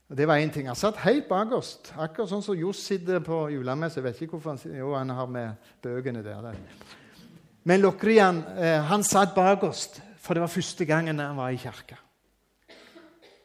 og 0.09 0.17
Det 0.17 0.27
var 0.27 0.37
én 0.37 0.51
ting. 0.51 0.67
Han 0.67 0.75
satt 0.75 0.97
helt 0.97 1.29
bakerst, 1.29 1.93
akkurat 1.97 2.29
sånn 2.29 2.43
som 2.43 2.55
Johs 2.55 2.83
sitter 2.83 3.19
på 3.23 3.45
julemesse. 3.53 4.01
Jeg 4.01 4.03
vet 4.03 4.21
ikke 4.21 4.35
hvorfor 4.35 4.57
han, 4.57 4.77
jo, 4.77 4.93
han 4.93 5.09
har 5.09 5.25
med 5.25 5.53
bøkene 5.81 6.23
der. 6.23 6.55
Men 7.63 7.81
Lokrian 7.81 8.43
eh, 8.57 8.81
han 8.83 9.03
satt 9.03 9.35
bakerst, 9.35 10.01
for 10.19 10.33
det 10.33 10.41
var 10.41 10.51
første 10.51 10.85
gangen 10.85 11.19
han 11.19 11.37
var 11.37 11.49
i 11.49 11.61
kirka. 11.61 11.95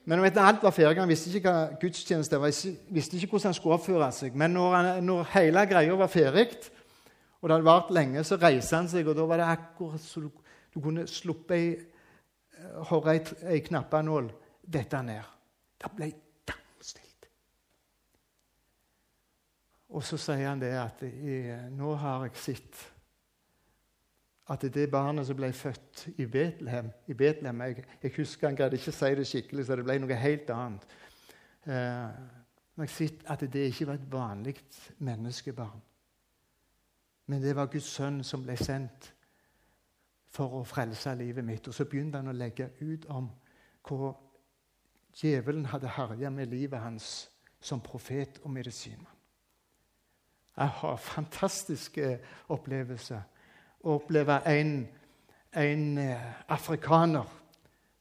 Men 0.06 0.22
vet, 0.22 0.36
alt 0.38 0.62
var 0.62 0.70
ferdig. 0.70 1.00
Han 1.00 1.10
visste 1.10 1.30
ikke 1.34 1.50
hva 1.50 1.78
gudstjeneste 1.80 2.38
var. 2.38 2.50
visste 2.94 3.16
ikke 3.16 3.30
hvordan 3.30 3.52
han 3.52 3.54
skulle 3.54 3.78
oppføre 3.78 4.10
seg. 4.14 4.34
Men 4.38 4.50
når, 4.54 4.74
han, 4.74 5.04
når 5.04 5.30
hele 5.32 5.64
greia 5.66 5.94
var 5.98 6.10
ferdig, 6.10 6.48
og 7.40 7.48
det 7.48 7.54
hadde 7.54 7.66
vart 7.66 7.90
lenge, 7.94 8.24
så 8.24 8.38
reiste 8.42 8.76
han 8.76 8.90
seg, 8.90 9.06
og 9.06 9.16
da 9.18 9.26
var 9.26 9.42
det 9.42 9.48
akkurat 9.54 10.02
som 10.02 10.28
du 10.76 10.82
kunne 10.84 11.06
sluppe 11.08 11.56
ei, 11.56 11.70
høre 12.90 13.14
ei, 13.16 13.20
ei 13.54 13.62
knappenål 13.64 14.28
dette 14.60 15.00
ned. 15.06 15.30
Det 15.80 15.88
ble 15.96 16.10
damstilt. 16.44 17.30
Og 19.96 20.04
så 20.04 20.18
sier 20.20 20.50
han 20.50 20.60
det 20.60 20.74
at 20.76 21.00
nå 21.72 21.94
har 22.02 22.26
jeg 22.26 22.42
sett 22.42 22.84
at 24.52 24.68
det 24.74 24.84
barnet 24.92 25.26
som 25.26 25.40
ble 25.40 25.48
født 25.56 26.04
i 26.20 26.28
Betlehem, 26.30 26.92
i 27.08 27.16
Betlehem 27.18 27.64
jeg, 27.64 27.88
jeg, 28.02 28.12
husker 28.18 28.50
han 28.50 28.60
greide 28.60 28.76
ikke 28.76 28.94
si 28.94 29.14
det 29.16 29.26
skikkelig, 29.32 29.64
så 29.66 29.80
det 29.80 29.88
ble 29.88 29.96
noe 29.98 30.20
helt 30.20 30.52
annet. 30.54 30.86
Eh, 31.64 32.20
jeg 32.84 32.92
sett 32.92 33.26
at 33.32 33.42
det 33.48 33.64
ikke 33.72 33.88
var 33.88 33.98
et 33.98 34.08
vanlig 34.12 34.56
menneskebarn. 35.08 35.80
Men 37.26 37.42
det 37.42 37.56
var 37.56 37.72
Guds 37.72 37.88
sønn 37.96 38.20
som 38.24 38.44
ble 38.44 38.54
sendt 38.60 39.15
for 40.36 40.60
å 40.60 40.64
frelse 40.68 41.14
livet 41.16 41.44
mitt. 41.44 41.68
Og 41.68 41.74
så 41.74 41.86
begynte 41.88 42.20
han 42.20 42.30
å 42.30 42.36
legge 42.36 42.70
ut 42.80 43.06
om 43.12 43.30
hvor 43.86 44.16
djevelen 45.16 45.68
hadde 45.72 45.94
herja 45.96 46.30
med 46.30 46.52
livet 46.52 46.80
hans 46.82 47.28
som 47.60 47.80
profet 47.80 48.40
og 48.44 48.50
medisinmann. 48.52 49.12
Jeg 50.56 50.72
har 50.80 50.96
fantastiske 50.96 52.18
opplevelser 52.48 53.32
Å 53.86 53.92
oppleve 54.00 54.40
en, 54.50 54.70
en 55.54 55.98
eh, 56.00 56.22
afrikaner 56.50 57.28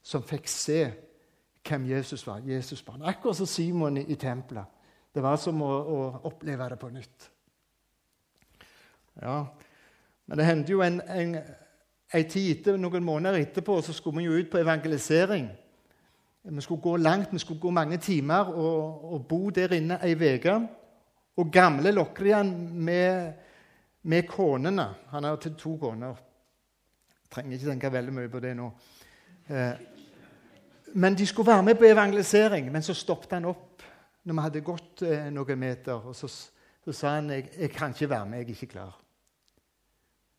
som 0.02 0.24
fikk 0.26 0.48
se 0.50 0.80
hvem 1.68 1.84
Jesus 1.92 2.24
var. 2.26 2.40
Jesus 2.42 2.82
barn. 2.82 3.04
Akkurat 3.06 3.38
som 3.38 3.46
Simon 3.46 3.98
i, 3.98 4.06
i 4.10 4.16
tempelet. 4.16 4.66
Det 5.14 5.22
var 5.22 5.38
som 5.38 5.62
å, 5.62 5.70
å, 5.70 6.00
oppleve 6.26 6.70
det 6.72 6.80
på 6.80 6.90
nytt. 6.90 7.28
Ja, 9.22 9.46
Men 10.26 10.38
det 10.38 10.46
hendte 10.46 10.74
jo 10.74 10.82
en, 10.82 11.02
en, 11.02 11.38
en 12.14 12.30
tid 12.30 12.52
etter, 12.52 12.78
noen 12.78 13.04
måneder 13.04 13.40
etterpå 13.40 13.80
så 13.82 13.94
skulle 13.94 14.22
vi 14.22 14.28
jo 14.28 14.38
ut 14.40 14.52
på 14.52 14.62
evangelisering. 14.62 15.48
Vi 16.46 16.62
skulle 16.62 16.82
gå 16.82 16.98
langt, 16.98 17.34
vi 17.34 17.42
skulle 17.42 17.60
gå 17.60 17.72
mange 17.74 17.98
timer 17.98 18.52
og, 18.54 19.14
og 19.14 19.26
bo 19.28 19.50
der 19.50 19.74
inne 19.74 19.98
ei 20.06 20.14
uke. 20.14 20.60
Og 21.36 21.52
gamle 21.52 21.92
Lokrian 21.92 22.52
med 22.72 23.34
med 24.06 24.28
konene. 24.28 24.90
Han 25.10 25.24
har 25.24 25.36
til 25.36 25.56
to 25.58 25.78
koner. 25.78 26.16
Trenger 27.32 27.58
ikke 27.58 27.70
tenke 27.70 27.92
veldig 27.92 28.14
mye 28.14 28.30
på 28.30 28.40
det 28.40 28.54
nå. 28.58 28.68
Eh, 29.50 29.72
men 30.94 31.18
de 31.18 31.26
skulle 31.28 31.52
være 31.52 31.64
med 31.64 31.76
på 31.76 31.86
evangelisering, 31.90 32.72
men 32.72 32.84
så 32.84 32.94
stoppet 32.94 33.34
han 33.34 33.46
opp 33.50 33.82
når 34.24 34.34
vi 34.34 34.42
hadde 34.46 34.62
gått 34.66 35.02
eh, 35.02 35.26
noen 35.34 35.60
meter. 35.60 36.06
Og 36.06 36.16
så, 36.16 36.30
så 36.86 36.94
sa 36.94 37.16
han 37.18 37.34
jeg, 37.34 37.50
jeg 37.60 37.72
kan 37.74 37.96
ikke 37.98 38.10
være 38.10 38.30
med, 38.30 38.40
jeg 38.40 38.46
er 38.46 38.54
ikke 38.54 38.74
klar. 38.78 38.94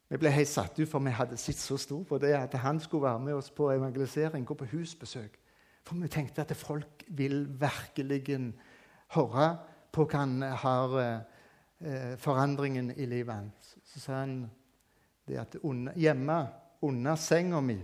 Vi 0.09 0.19
ble 0.23 0.31
helt 0.31 0.49
satt 0.49 0.79
ut, 0.79 0.89
for 0.89 1.03
vi 1.03 1.11
hadde 1.11 1.37
sett 1.37 1.59
så 1.59 1.77
stort 1.77 2.07
på 2.07 2.19
det 2.23 2.35
at 2.39 2.55
han 2.63 2.79
skulle 2.81 3.09
være 3.09 3.21
med 3.21 3.35
oss 3.35 3.51
på 3.51 3.73
evangelisering, 3.73 4.47
gå 4.47 4.55
på 4.55 4.69
husbesøk. 4.71 5.39
For 5.87 5.99
vi 5.99 6.09
tenkte 6.09 6.43
at 6.43 6.57
folk 6.57 7.05
vil 7.09 7.47
virkelig 7.61 8.23
høre 9.15 9.49
på 9.93 10.05
hva 10.05 10.23
han 10.23 10.43
har 10.43 10.95
eh, 11.01 12.15
forandringen 12.19 12.93
i 12.97 13.07
livet 13.07 13.35
hans. 13.35 13.77
Så 13.85 14.01
sa 14.01 14.21
han 14.21 14.45
det 15.27 15.39
at 15.43 15.59
hjemme 15.97 16.39
under 16.83 17.17
senga 17.19 17.61
mi 17.61 17.79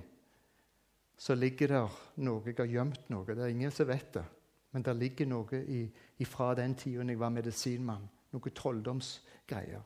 så 1.22 1.34
ligger 1.38 1.68
det 1.68 1.82
noe 2.26 2.42
Jeg 2.46 2.56
har 2.58 2.66
gjemt 2.66 3.10
noe. 3.10 3.26
Det 3.26 3.44
er 3.44 3.52
ingen 3.54 3.70
som 3.70 3.86
vet 3.86 4.14
det. 4.14 4.24
Men 4.72 4.82
det 4.82 4.96
ligger 4.96 5.28
noe 5.30 5.60
i, 5.60 6.24
fra 6.26 6.54
den 6.58 6.74
tida 6.74 7.04
jeg 7.06 7.18
var 7.20 7.30
medisinmann. 7.30 8.08
Noe 8.32 8.50
trolldomsgreier. 8.50 9.84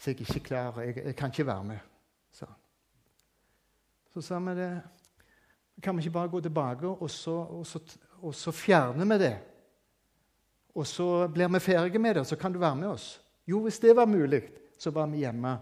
Så 0.00 0.10
jeg 0.10 0.16
er 0.16 0.20
ikke 0.20 0.46
klar. 0.48 0.80
Jeg, 0.80 0.96
jeg 0.96 1.16
kan 1.16 1.30
ikke 1.30 1.46
være 1.46 1.64
med, 1.64 1.78
han. 2.40 2.56
Så 4.10 4.24
sa 4.24 4.38
vi 4.42 4.56
det 4.58 4.72
Kan 5.82 5.96
vi 5.96 6.02
ikke 6.02 6.12
bare 6.12 6.28
gå 6.28 6.40
tilbake, 6.40 6.86
og 6.86 7.10
så, 7.10 7.30
og 7.30 7.66
så, 7.66 7.80
og 8.20 8.34
så 8.34 8.52
fjerner 8.52 9.04
vi 9.04 9.18
det? 9.22 9.36
og 10.74 10.86
så 10.86 11.28
blir 11.28 11.48
vi 11.48 11.60
ferdige 11.60 11.98
med 11.98 12.14
det, 12.14 12.24
så 12.26 12.36
kan 12.36 12.52
du 12.52 12.58
være 12.58 12.76
med 12.76 12.88
oss. 12.88 13.20
Jo, 13.46 13.60
hvis 13.60 13.78
det 13.78 13.96
var 13.96 14.06
mulig, 14.06 14.42
så 14.78 14.90
var 14.90 15.06
vi 15.06 15.24
hjemme. 15.24 15.58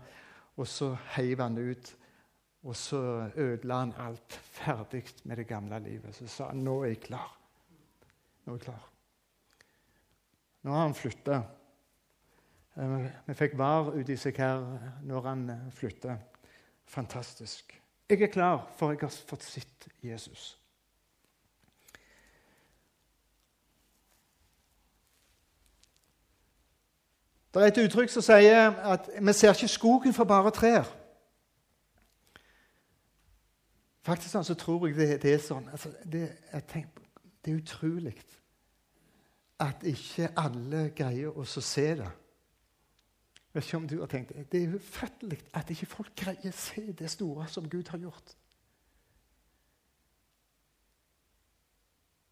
Og 0.56 0.66
så 0.66 0.92
heiv 1.14 1.40
han 1.40 1.56
det 1.56 1.62
ut. 1.70 1.94
Og 2.62 2.76
så 2.76 3.00
ødela 3.36 3.78
han 3.80 3.94
alt 3.98 4.32
ferdig 4.32 5.04
med 5.24 5.36
det 5.36 5.46
gamle 5.46 5.78
livet. 5.80 6.14
Så 6.14 6.26
sa 6.26 6.48
han 6.50 6.64
nå 6.64 6.82
er 6.82 6.92
jeg 6.92 7.00
klar. 7.06 7.30
Nå 8.44 8.52
er 8.52 8.58
jeg 8.58 8.64
klar. 8.66 8.88
Nå 10.62 10.74
har 10.74 10.82
han 10.82 10.94
flytta. 10.94 11.40
Eh, 12.78 13.06
vi 13.26 13.34
fikk 13.34 13.56
var 13.58 13.90
uti 13.90 14.14
seg 14.16 14.38
her 14.38 14.62
når 15.02 15.24
han 15.26 15.50
eh, 15.50 15.66
flytta. 15.74 16.14
Fantastisk. 16.86 17.74
Jeg 18.08 18.22
er 18.22 18.30
klar, 18.32 18.70
for 18.76 18.94
jeg 18.94 19.02
har 19.02 19.10
fått 19.28 19.42
sett 19.44 19.88
Jesus. 20.02 20.54
Det 27.54 27.62
er 27.62 27.72
et 27.72 27.80
uttrykk 27.82 28.12
som 28.12 28.22
sier 28.22 28.78
at 28.86 29.10
vi 29.18 29.32
ser 29.34 29.56
ikke 29.56 29.68
skogen 29.68 30.14
for 30.14 30.28
bare 30.28 30.52
trær. 30.54 30.86
Faktisk 34.06 34.38
så 34.42 34.54
tror 34.54 34.86
jeg 34.86 34.96
det, 34.96 35.22
det 35.22 35.34
er 35.34 35.42
sånn. 35.42 35.66
Altså, 35.68 35.90
det, 36.04 36.30
tenker, 36.70 37.02
det, 37.44 37.52
er 37.52 37.58
utrolig 37.58 38.14
at 39.60 39.82
ikke 39.84 40.30
alle 40.38 40.86
greier 40.96 41.34
å 41.34 41.44
se 41.44 41.88
det. 41.98 42.08
Jeg 43.48 43.54
vet 43.54 43.64
ikke 43.64 43.76
om 43.76 43.88
du 43.88 44.00
har 44.00 44.06
tenkt 44.06 44.52
Det 44.52 44.62
er 44.62 44.74
ufattelig 44.74 45.40
at 45.54 45.70
ikke 45.70 45.86
folk 45.86 46.12
greier 46.16 46.50
å 46.52 46.56
se 46.56 46.92
det 46.92 47.10
store 47.10 47.46
som 47.48 47.68
Gud 47.68 47.88
har 47.88 47.98
gjort. 47.98 48.34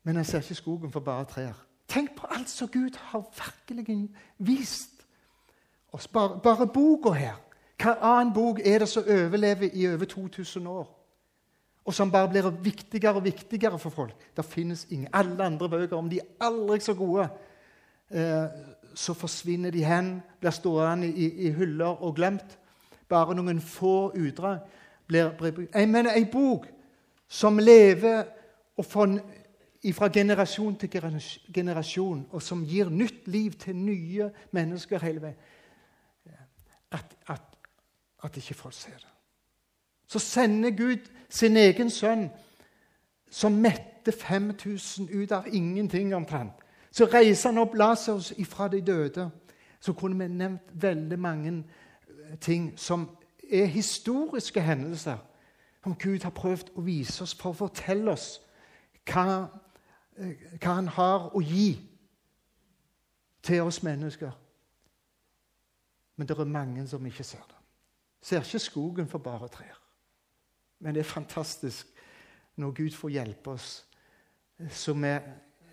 Men 0.03 0.17
en 0.17 0.25
ser 0.25 0.45
ikke 0.45 0.55
skogen 0.55 0.93
for 0.93 1.01
bare 1.01 1.25
trær. 1.25 1.65
Tenk 1.89 2.13
på 2.19 2.29
alt 2.31 2.51
som 2.51 2.69
Gud 2.69 2.95
har 3.11 3.25
virkelig 3.35 4.11
vist 4.39 5.03
oss. 5.93 6.09
Bare, 6.09 6.41
bare 6.43 6.67
boka 6.67 7.11
her. 7.11 7.41
Hva 7.83 7.97
annen 8.01 8.33
bok 8.35 8.61
er 8.65 8.85
det 8.85 8.89
som 8.89 9.05
overlever 9.09 9.73
i 9.73 9.89
over 9.89 10.05
2000 10.05 10.67
år? 10.67 10.87
Og 11.87 11.95
som 11.95 12.11
bare 12.11 12.29
blir 12.29 12.49
viktigere 12.63 13.15
og 13.15 13.25
viktigere 13.25 13.79
for 13.79 13.91
folk? 13.91 14.15
Det 14.37 14.45
finnes 14.45 14.87
ingen. 14.91 15.09
Alle 15.13 15.45
andre 15.45 15.69
bøker, 15.69 15.97
om 15.97 16.11
de 16.11 16.19
er 16.19 16.47
aldri 16.47 16.81
så 16.81 16.95
gode, 16.95 17.29
eh, 18.11 18.47
så 18.97 19.15
forsvinner 19.15 19.71
de 19.71 19.85
hen, 19.85 20.23
blir 20.41 20.55
stående 20.57 21.09
i, 21.09 21.29
i 21.47 21.53
hyller 21.53 22.03
og 22.03 22.17
glemt. 22.17 22.57
Bare 23.09 23.37
noen 23.37 23.61
få 23.61 24.11
utdrag 24.17 24.65
blir, 25.07 25.31
blir 25.39 25.67
Jeg 25.69 25.89
mener 25.89 26.17
ei 26.17 26.25
bok 26.33 26.67
som 27.29 27.59
lever 27.59 28.25
fra 29.93 30.09
generasjon 30.09 30.77
til 30.77 30.91
generasjon, 31.55 32.27
og 32.31 32.43
som 32.43 32.65
gir 32.65 32.89
nytt 32.91 33.29
liv 33.29 33.53
til 33.61 33.77
nye 33.77 34.31
mennesker 34.51 35.05
hele 35.05 35.23
veien 35.23 35.39
at, 36.91 37.17
at, 37.27 37.43
at 38.25 38.37
ikke 38.37 38.55
folk 38.55 38.75
ser 38.75 38.97
det. 38.97 39.13
Så 40.07 40.19
sender 40.19 40.71
Gud 40.71 41.11
sin 41.29 41.57
egen 41.57 41.91
sønn, 41.91 42.31
som 43.31 43.53
mette 43.53 44.13
5000 44.13 45.09
ut 45.23 45.33
av 45.33 45.49
ingenting 45.53 46.15
omtrent. 46.15 46.53
Så 46.97 47.05
reiser 47.05 47.51
han 47.51 47.59
opp 47.61 47.75
Lasers 47.77 48.31
ifra 48.41 48.69
de 48.69 48.81
døde. 48.81 49.31
Så 49.81 49.93
kunne 49.93 50.19
vi 50.19 50.33
nevnt 50.33 50.63
veldig 50.73 51.19
mange 51.19 51.53
eh, 52.09 52.39
ting 52.41 52.79
som 52.81 53.11
er 53.51 53.65
historiske 53.65 54.61
hendelser. 54.61 55.19
Som 55.83 55.95
Gud 55.95 56.23
har 56.25 56.33
prøvd 56.33 56.73
å 56.75 56.81
vise 56.81 57.23
oss 57.23 57.35
for 57.37 57.53
å 57.53 57.59
fortelle 57.59 58.11
oss 58.11 58.41
hva, 59.05 59.45
eh, 60.17 60.49
hva 60.57 60.79
han 60.79 60.89
har 60.89 61.29
å 61.37 61.45
gi 61.45 61.77
til 63.43 63.69
oss 63.69 63.83
mennesker. 63.83 64.33
Men 66.17 66.29
det 66.29 66.39
er 66.39 66.45
mange 66.45 66.89
som 66.89 67.07
ikke 67.07 67.25
ser 67.25 67.45
det. 67.45 67.61
Ser 68.23 68.41
ikke 68.41 68.59
skogen 68.59 69.09
for 69.09 69.19
bare 69.19 69.49
trær. 69.53 69.77
Men 70.81 70.95
det 70.95 71.05
er 71.05 71.13
fantastisk 71.13 71.93
når 72.57 72.73
Gud 72.73 72.97
får 72.97 73.19
hjelpe 73.19 73.51
oss, 73.51 73.85
så 74.71 74.95
vi 74.97 75.19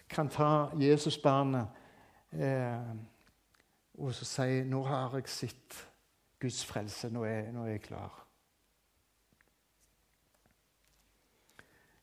kan 0.10 0.30
ta 0.30 0.70
Jesusbarnet 0.80 1.68
eh, 2.32 2.96
og 3.98 4.14
så 4.14 4.26
si 4.26 4.64
'Nå 4.64 4.84
har 4.84 5.16
jeg 5.16 5.30
sett 5.30 5.88
Guds 6.40 6.66
frelse. 6.66 7.10
Nå 7.10 7.24
er, 7.24 7.52
nå 7.52 7.64
er 7.66 7.72
jeg 7.72 7.82
klar'. 7.82 8.24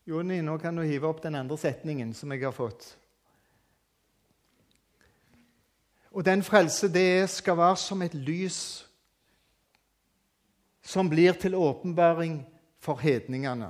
Jonny, 0.07 0.41
nå 0.41 0.57
kan 0.57 0.75
du 0.75 0.81
hive 0.81 1.07
opp 1.07 1.23
den 1.23 1.35
andre 1.35 1.57
setningen 1.57 2.13
som 2.13 2.31
jeg 2.31 2.41
har 2.41 2.51
fått. 2.51 2.97
Og 6.11 6.25
den 6.25 6.43
frelse, 6.43 6.89
det 6.93 7.29
skal 7.29 7.57
være 7.57 7.77
som 7.77 8.01
et 8.01 8.13
lys 8.13 8.87
som 10.81 11.09
blir 11.09 11.37
til 11.39 11.55
åpenbaring 11.55 12.41
for 12.79 12.99
hedningene. 12.99 13.69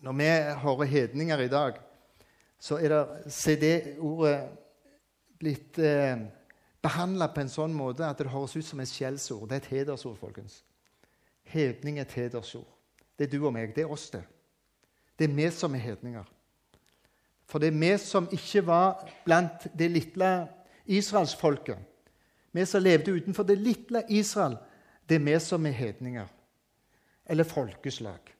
Når 0.00 0.12
vi 0.12 0.28
hører 0.62 0.84
hedninger 0.84 1.38
i 1.38 1.48
dag, 1.48 1.74
så 2.62 2.78
er 2.78 2.92
det, 2.92 3.30
CD-ordet 3.34 4.36
blitt 5.42 5.78
eh, 5.82 6.20
behandla 6.82 7.26
på 7.34 7.42
en 7.42 7.50
sånn 7.50 7.72
måte 7.74 8.06
at 8.06 8.20
det 8.20 8.30
høres 8.30 8.54
ut 8.54 8.66
som 8.66 8.82
et 8.82 8.90
skjellsord. 8.90 9.48
Det 9.50 9.56
er 9.56 9.64
et 9.64 9.72
hedersord, 9.72 10.18
folkens. 10.20 10.60
Hedning 11.50 11.98
er 11.98 12.06
et 12.06 12.14
hedersord. 12.14 12.68
Det 13.18 13.26
er 13.26 13.32
du 13.32 13.40
og 13.42 13.52
meg. 13.54 13.74
Det 13.74 13.82
er 13.82 13.90
oss, 13.90 14.08
det. 14.14 14.22
Det 15.18 15.26
er 15.26 15.34
vi 15.34 15.48
som 15.54 15.74
er 15.74 15.82
hedninger. 15.82 16.28
For 17.50 17.62
det 17.62 17.72
er 17.72 17.80
vi 17.80 17.90
som 18.00 18.28
ikke 18.32 18.62
var 18.66 19.02
blant 19.26 19.66
det 19.78 19.90
lille 19.90 20.30
israelsfolket. 20.86 21.78
Vi 22.52 22.64
som 22.68 22.82
levde 22.82 23.12
utenfor 23.16 23.46
det 23.48 23.58
lille 23.58 24.04
Israel, 24.08 24.54
det 25.08 25.18
er 25.18 25.26
vi 25.26 25.34
som 25.42 25.66
er 25.66 25.74
hedninger. 25.76 26.30
Eller 27.26 27.44
folkeslag, 27.44 28.32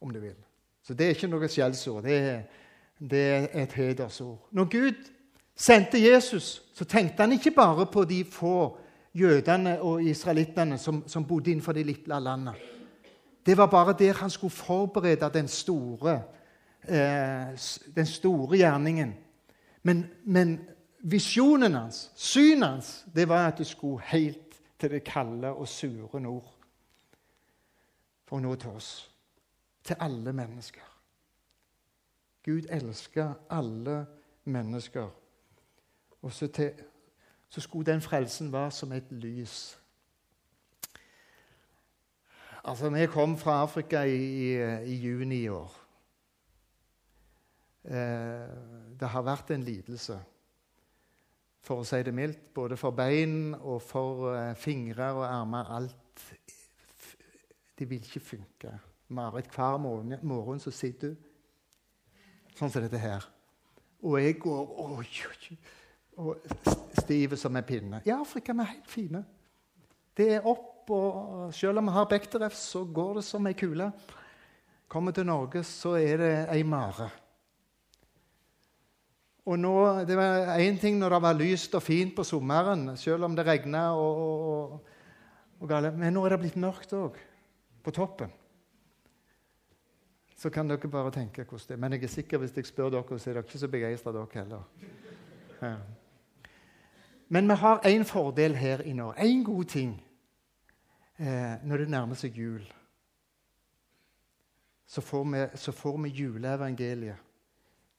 om 0.00 0.10
du 0.12 0.20
vil. 0.20 0.36
Så 0.82 0.94
det 0.94 1.06
er 1.06 1.16
ikke 1.16 1.30
noe 1.30 1.48
skjellsord. 1.52 2.04
Det, 2.08 2.18
det 3.00 3.24
er 3.54 3.62
et 3.62 3.72
hedersord. 3.72 4.48
Når 4.52 4.64
Gud 4.64 5.10
sendte 5.56 6.02
Jesus, 6.12 6.62
så 6.74 6.84
tenkte 6.84 7.22
han 7.22 7.32
ikke 7.32 7.50
bare 7.50 7.86
på 7.86 8.04
de 8.04 8.24
få 8.24 8.78
jødene 9.14 9.80
og 9.80 10.02
israelittene 10.02 10.78
som, 10.78 11.04
som 11.08 11.24
bodde 11.24 11.50
innenfor 11.50 11.72
det 11.72 11.86
lille 11.86 12.20
landet. 12.20 12.54
Det 13.46 13.56
var 13.56 13.66
bare 13.66 13.94
der 13.98 14.12
han 14.12 14.30
skulle 14.30 14.50
forberede 14.50 15.30
den 15.34 15.48
store, 15.48 16.22
eh, 16.88 17.58
den 17.94 18.06
store 18.06 18.56
gjerningen. 18.56 19.14
Men, 19.82 20.06
men, 20.24 20.60
visjonen 21.00 21.74
hans, 21.74 22.10
synet 22.14 22.68
hans, 22.68 23.06
det 23.14 23.28
var 23.28 23.46
at 23.46 23.58
det 23.58 23.66
skulle 23.66 24.02
helt 24.04 24.60
til 24.80 24.90
det 24.90 25.04
kalde 25.04 25.48
og 25.48 25.68
sure 25.68 26.20
nord. 26.20 26.54
For 28.28 28.36
å 28.36 28.40
nå 28.40 28.54
til 28.54 28.70
oss. 28.76 28.90
Til 29.84 29.96
alle 30.00 30.32
mennesker. 30.32 30.97
Gud 32.48 32.64
elsker 32.72 33.34
alle 33.50 34.06
mennesker. 34.44 35.08
Og 36.22 36.32
så, 36.32 36.46
til, 36.46 36.72
så 37.48 37.60
skulle 37.60 37.92
den 37.92 38.00
frelsen 38.00 38.52
være 38.52 38.70
som 38.70 38.92
et 38.92 39.12
lys. 39.12 39.80
Altså, 42.64 42.90
Vi 42.90 43.06
kom 43.06 43.38
fra 43.38 43.62
Afrika 43.62 44.02
i, 44.02 44.16
i, 44.16 44.56
i 44.84 44.94
juni 44.94 45.42
i 45.42 45.48
år. 45.48 45.76
Eh, 47.84 48.48
det 49.00 49.08
har 49.08 49.22
vært 49.22 49.50
en 49.50 49.62
lidelse, 49.62 50.18
for 51.60 51.84
å 51.84 51.84
si 51.84 52.00
det 52.02 52.14
mildt. 52.16 52.48
Både 52.54 52.80
for 52.80 52.96
bein 52.96 53.54
og 53.60 53.82
for 53.82 54.32
eh, 54.32 54.56
fingre 54.56 55.12
og 55.12 55.26
armer. 55.28 55.68
Alt 55.76 56.24
Det 57.78 57.90
vil 57.90 58.02
ikke 58.02 58.20
funke. 58.20 58.78
Marit, 59.08 59.52
hver 59.54 59.76
morgen, 59.76 60.14
morgen 60.22 60.60
så 60.60 60.70
sitter 60.70 61.08
du 61.08 61.27
sånn 62.58 62.72
som 62.72 62.84
dette 62.84 63.00
her. 63.00 63.24
Og 64.04 64.18
jeg 64.20 64.38
går 64.42 64.74
oi, 64.84 65.06
og 66.18 66.50
stiv 66.98 67.36
som 67.38 67.56
en 67.56 67.66
pinne. 67.66 68.02
I 68.06 68.14
Afrika 68.14 68.52
er 68.52 68.58
vi 68.60 68.72
helt 68.72 68.90
fine. 68.90 69.22
Det 70.18 70.32
er 70.34 70.46
opp 70.50 70.74
og 70.88 71.52
selv 71.52 71.82
om 71.82 71.88
vi 71.88 71.94
har 71.94 72.08
Bechterew, 72.08 72.54
så 72.54 72.84
går 72.84 73.18
det 73.18 73.24
som 73.26 73.46
ei 73.46 73.56
kule. 73.58 73.90
Kommer 74.88 75.12
til 75.12 75.26
Norge, 75.28 75.62
så 75.66 75.96
er 76.00 76.20
det 76.22 76.34
ei 76.54 76.62
mare. 76.64 77.10
Og 79.48 79.58
nå, 79.58 80.04
Det 80.04 80.16
var 80.16 80.58
én 80.58 80.78
ting 80.80 80.98
når 80.98 81.10
det 81.10 81.22
var 81.22 81.34
lyst 81.34 81.74
og 81.74 81.82
fint 81.82 82.14
på 82.16 82.24
sommeren, 82.24 82.96
selv 82.96 83.24
om 83.24 83.36
det 83.36 83.46
regna. 83.46 83.92
Og, 83.92 84.16
og, 84.16 84.80
og, 85.60 85.92
Men 85.96 86.12
nå 86.12 86.24
er 86.24 86.30
det 86.30 86.40
blitt 86.40 86.56
mørkt 86.56 86.92
òg, 86.92 87.16
på 87.82 87.90
toppen. 87.90 88.32
Så 90.38 90.50
kan 90.54 90.68
dere 90.70 90.88
bare 90.90 91.10
tenke 91.10 91.42
hvordan 91.42 91.68
det 91.68 91.74
er. 91.74 91.80
Men 91.82 91.92
jeg 91.92 92.02
er 92.02 92.08
sikker 92.12 92.38
hvis 92.38 92.56
jeg 92.56 92.66
spør 92.66 92.90
dere, 92.94 93.18
så 93.18 93.30
er 93.30 93.34
dere 93.34 93.44
ikke 93.44 93.58
så 93.58 93.68
begeistra, 93.68 94.12
dere 94.12 94.26
heller. 94.32 94.62
Ja. 95.62 95.74
Men 97.28 97.48
vi 97.48 97.54
har 97.54 97.80
én 97.86 98.02
fordel 98.02 98.54
her 98.54 98.80
i 98.80 98.92
Norge. 98.92 99.20
Én 99.20 99.44
god 99.44 99.64
ting 99.64 100.04
eh, 101.18 101.64
når 101.64 101.76
det 101.76 101.88
nærmer 101.90 102.14
seg 102.14 102.38
jul, 102.38 102.62
så 104.86 105.00
får 105.00 105.24
vi, 105.24 105.46
så 105.54 105.72
får 105.72 105.98
vi 106.02 106.08
juleevangeliet. 106.08 107.16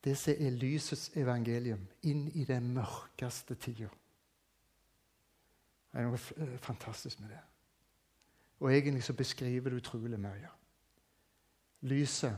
Det 0.04 0.16
som 0.18 0.34
er 0.38 0.50
lysets 0.50 1.10
evangelium, 1.16 1.80
inn 2.02 2.30
i 2.34 2.44
den 2.44 2.72
mørkeste 2.74 3.54
tida. 3.54 3.90
Det 5.92 6.00
er 6.00 6.08
noe 6.08 6.16
eh, 6.16 6.56
fantastisk 6.64 7.20
med 7.20 7.28
det. 7.34 7.42
Og 8.60 8.72
egentlig 8.72 9.04
så 9.04 9.12
beskriver 9.12 9.70
det 9.70 9.76
utrolig 9.76 10.20
mye. 10.20 10.48
Lyset, 11.82 12.36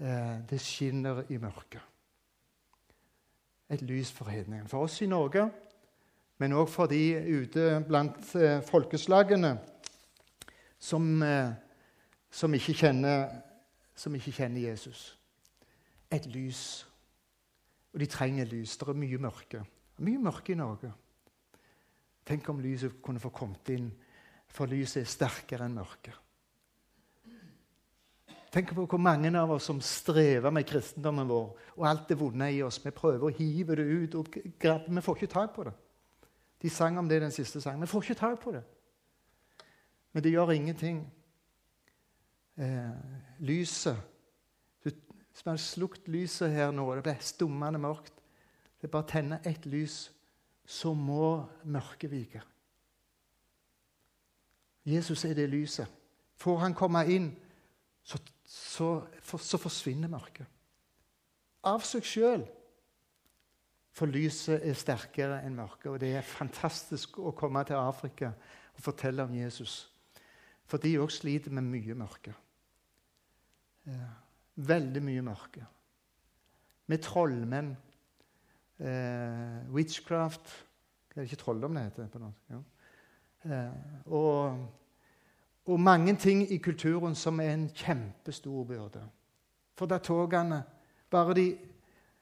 eh, 0.00 0.38
det 0.48 0.60
skinner 0.60 1.24
i 1.28 1.36
mørket. 1.36 1.82
Et 3.70 3.82
lys 3.82 4.12
for 4.12 4.30
hedningen. 4.30 4.68
For 4.68 4.86
oss 4.86 5.00
i 5.02 5.06
Norge, 5.06 5.50
men 6.38 6.52
òg 6.52 6.68
for 6.68 6.86
de 6.86 7.00
ute 7.40 7.84
blant 7.88 8.34
eh, 8.36 8.60
folkeslagene 8.64 9.56
som, 10.78 11.22
eh, 11.22 11.52
som, 12.30 12.54
ikke 12.54 12.76
kjenner, 12.76 13.30
som 13.94 14.14
ikke 14.14 14.32
kjenner 14.32 14.68
Jesus. 14.70 15.18
Et 16.12 16.26
lys. 16.26 16.86
Og 17.92 18.00
de 18.00 18.06
trenger 18.06 18.44
lys. 18.44 18.76
Det 18.76 18.88
er 18.88 19.00
mye 19.00 19.18
mørke. 19.18 19.64
Mye 20.04 20.20
mørke 20.20 20.52
i 20.52 20.60
Norge. 20.60 20.92
Tenk 22.26 22.48
om 22.50 22.60
lyset 22.60 23.00
kunne 23.02 23.22
få 23.22 23.30
kommet 23.30 23.70
inn, 23.72 23.88
for 24.48 24.66
lyset 24.66 25.04
er 25.04 25.10
sterkere 25.10 25.68
enn 25.68 25.78
mørket. 25.78 26.25
Tenk 28.52 28.72
på 28.74 28.86
hvor 28.86 29.00
mange 29.02 29.32
av 29.38 29.50
oss 29.50 29.66
som 29.68 29.80
strever 29.82 30.52
med 30.54 30.66
kristendommen 30.68 31.28
vår, 31.28 31.48
og 31.76 31.88
alt 31.88 32.08
det 32.08 32.18
vonde 32.20 32.48
i 32.52 32.62
oss. 32.62 32.78
Vi 32.84 32.92
prøver 32.94 33.26
å 33.26 33.34
hive 33.34 33.76
det 33.76 33.84
ut, 33.84 34.14
og 34.14 34.30
vi 34.36 35.02
får 35.02 35.18
ikke 35.18 35.32
tak 35.32 35.52
på 35.54 35.66
det. 35.66 35.74
De 36.62 36.70
sang 36.70 36.98
om 36.98 37.08
det 37.08 37.18
i 37.18 37.24
den 37.26 37.34
siste 37.34 37.60
sangen. 37.60 37.82
Vi 37.84 37.90
får 37.90 38.02
ikke 38.02 38.20
tak 38.20 38.40
på 38.40 38.54
det. 38.54 38.62
Men 40.12 40.22
det 40.24 40.32
gjør 40.32 40.54
ingenting. 40.54 41.02
Eh, 42.56 42.90
lyset 43.38 43.96
Hvis 44.82 45.44
man 45.44 45.52
har 45.52 45.60
slukt 45.60 46.08
lyset 46.08 46.50
her 46.50 46.70
nå, 46.72 46.86
det 46.94 47.02
blir 47.04 47.18
stummende 47.20 47.78
mørkt 47.78 48.14
Det 48.80 48.88
er 48.88 48.92
bare 48.94 49.04
å 49.04 49.10
tenne 49.10 49.38
ett 49.44 49.66
lys, 49.68 50.10
så 50.64 50.94
må 50.94 51.44
mørket 51.64 52.10
vike. 52.10 52.40
Jesus 54.86 55.24
er 55.24 55.34
det 55.34 55.50
lyset. 55.50 55.88
Får 56.36 56.58
han 56.62 56.74
komme 56.74 57.02
inn, 57.12 57.28
så, 58.06 58.20
så, 58.46 58.90
så 59.42 59.58
forsvinner 59.58 60.10
mørket. 60.10 60.46
Av 61.66 61.82
seg 61.82 62.06
sjøl. 62.06 62.44
For 63.96 64.10
lyset 64.12 64.60
er 64.60 64.76
sterkere 64.76 65.40
enn 65.46 65.56
mørket. 65.56 65.88
Og 65.90 65.98
det 66.02 66.12
er 66.18 66.26
fantastisk 66.26 67.18
å 67.18 67.34
komme 67.36 67.64
til 67.66 67.80
Afrika 67.80 68.30
og 68.76 68.82
fortelle 68.84 69.24
om 69.24 69.34
Jesus. 69.34 69.86
For 70.68 70.82
de 70.82 70.98
òg 71.00 71.10
sliter 71.14 71.54
med 71.54 71.66
mye 71.66 71.96
mørke. 71.98 72.34
Veldig 74.56 75.02
mye 75.04 75.24
mørke. 75.24 75.66
Med 76.86 77.02
trollmenn. 77.02 77.74
Eh, 78.76 79.60
witchcraft 79.72 80.50
Det 81.08 81.22
er 81.22 81.28
ikke 81.30 81.38
trolldom 81.40 81.72
det 81.72 81.86
heter 81.86 82.10
på 82.12 82.20
norsk. 82.20 82.50
Eh, 83.48 83.70
og, 84.12 84.66
og, 85.66 85.80
mange 85.80 86.16
ting 86.16 86.52
i 86.52 86.58
kulturen 86.58 87.14
som 87.14 87.40
er 87.40 87.52
en 87.54 87.70
kjempestor 87.74 88.64
byrde. 88.64 89.02
For 89.76 89.86
da 89.86 89.98
togene 89.98 90.62
bare 91.10 91.34
de, 91.34 91.56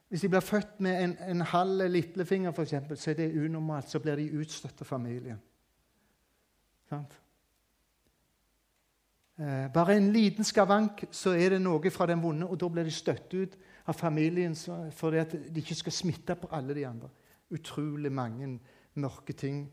Hvis 0.09 0.21
de 0.21 0.29
blir 0.29 0.41
født 0.41 0.81
med 0.81 1.05
en, 1.05 1.17
en 1.29 1.41
halv 1.41 1.91
lillefinger, 1.91 2.53
f.eks., 2.53 3.01
så 3.01 3.11
er 3.11 3.15
det 3.15 3.45
unormalt. 3.45 3.91
Så 3.91 3.99
blir 3.99 4.17
de 4.17 4.33
utstøtt 4.39 4.81
av 4.81 4.87
familien. 4.87 5.41
Sant? 6.89 7.17
Eh, 9.39 9.73
bare 9.73 9.97
en 9.97 10.13
liten 10.13 10.45
skavank, 10.45 11.05
så 11.11 11.33
er 11.35 11.57
det 11.57 11.63
noe 11.63 11.91
fra 11.91 12.07
den 12.07 12.23
vonde, 12.23 12.47
og 12.47 12.61
da 12.61 12.69
blir 12.71 12.87
de 12.87 12.93
støtt 12.95 13.35
ut 13.35 13.57
av 13.87 13.97
familien 13.99 14.55
fordi 14.95 15.19
at 15.19 15.33
de 15.33 15.63
ikke 15.63 15.75
skal 15.75 15.93
smitte 15.93 16.37
på 16.39 16.53
alle 16.55 16.75
de 16.77 16.87
andre. 16.87 17.09
Utrolig 17.51 18.13
mange 18.13 18.53
mørke 18.95 19.33
ting 19.33 19.67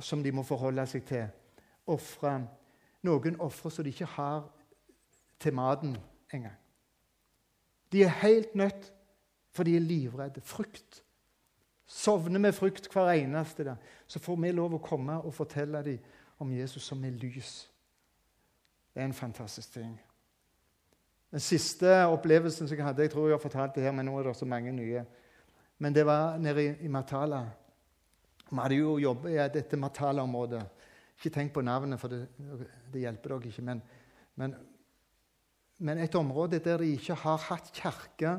som 0.00 0.22
de 0.22 0.32
må 0.32 0.42
forholde 0.42 0.86
seg 0.88 1.04
til. 1.04 1.26
Offre. 1.86 2.32
Noen 3.06 3.40
ofre 3.40 3.70
som 3.70 3.84
de 3.84 3.92
ikke 3.94 4.08
har 4.16 4.48
til 5.40 5.54
maten 5.54 5.96
engang. 6.34 6.56
De 7.92 8.02
er 8.02 8.20
helt 8.22 8.54
nødt, 8.54 8.92
for 9.50 9.62
de 9.64 9.76
er 9.76 9.80
livredde. 9.80 10.40
Frykt 10.40 11.02
sovner 11.88 12.38
med 12.38 12.52
frykt 12.52 12.92
hver 12.92 13.10
eneste 13.10 13.64
dag, 13.64 13.76
så 14.06 14.20
får 14.20 14.36
vi 14.36 14.52
lov 14.52 14.74
å 14.76 14.82
komme 14.84 15.16
og 15.24 15.34
fortelle 15.34 15.80
dem 15.82 15.98
om 16.38 16.52
Jesus 16.52 16.84
som 16.84 17.04
er 17.04 17.16
lys. 17.16 17.70
Det 18.92 19.00
er 19.00 19.08
en 19.08 19.16
fantastisk 19.16 19.72
ting. 19.72 19.94
Den 21.30 21.40
siste 21.40 21.88
opplevelsen 22.08 22.68
som 22.68 22.76
jeg 22.76 22.84
hadde 22.84 23.02
Jeg 23.02 23.10
tror 23.10 23.28
jeg 23.28 23.36
har 23.36 23.42
fortalt 23.42 23.74
det 23.74 23.82
her, 23.82 23.92
men 23.92 24.06
nå 24.06 24.18
er 24.18 24.28
det 24.28 24.36
så 24.36 24.44
mange 24.48 24.72
nye. 24.72 25.04
Men 25.78 25.94
det 25.94 26.06
var 26.06 26.38
nede 26.38 26.76
i, 26.80 26.88
Matala. 26.88 27.42
Vi 28.50 28.56
hadde 28.56 28.74
jo 28.74 28.98
jobbet 28.98 29.32
i 29.32 29.48
dette 29.58 29.76
Matala-området. 29.76 30.62
Ikke 31.18 31.34
tenk 31.34 31.52
på 31.52 31.64
navnet, 31.66 31.98
for 31.98 32.12
det, 32.12 32.28
det 32.92 33.02
hjelper 33.02 33.34
dere 33.34 33.50
ikke. 33.50 33.62
Men, 33.66 33.80
men, 34.38 34.54
men, 35.78 35.98
et 35.98 36.14
område 36.14 36.60
der 36.62 36.78
de 36.78 36.92
ikke 36.94 37.16
har 37.18 37.40
hatt 37.48 37.72
kirke 37.74 38.36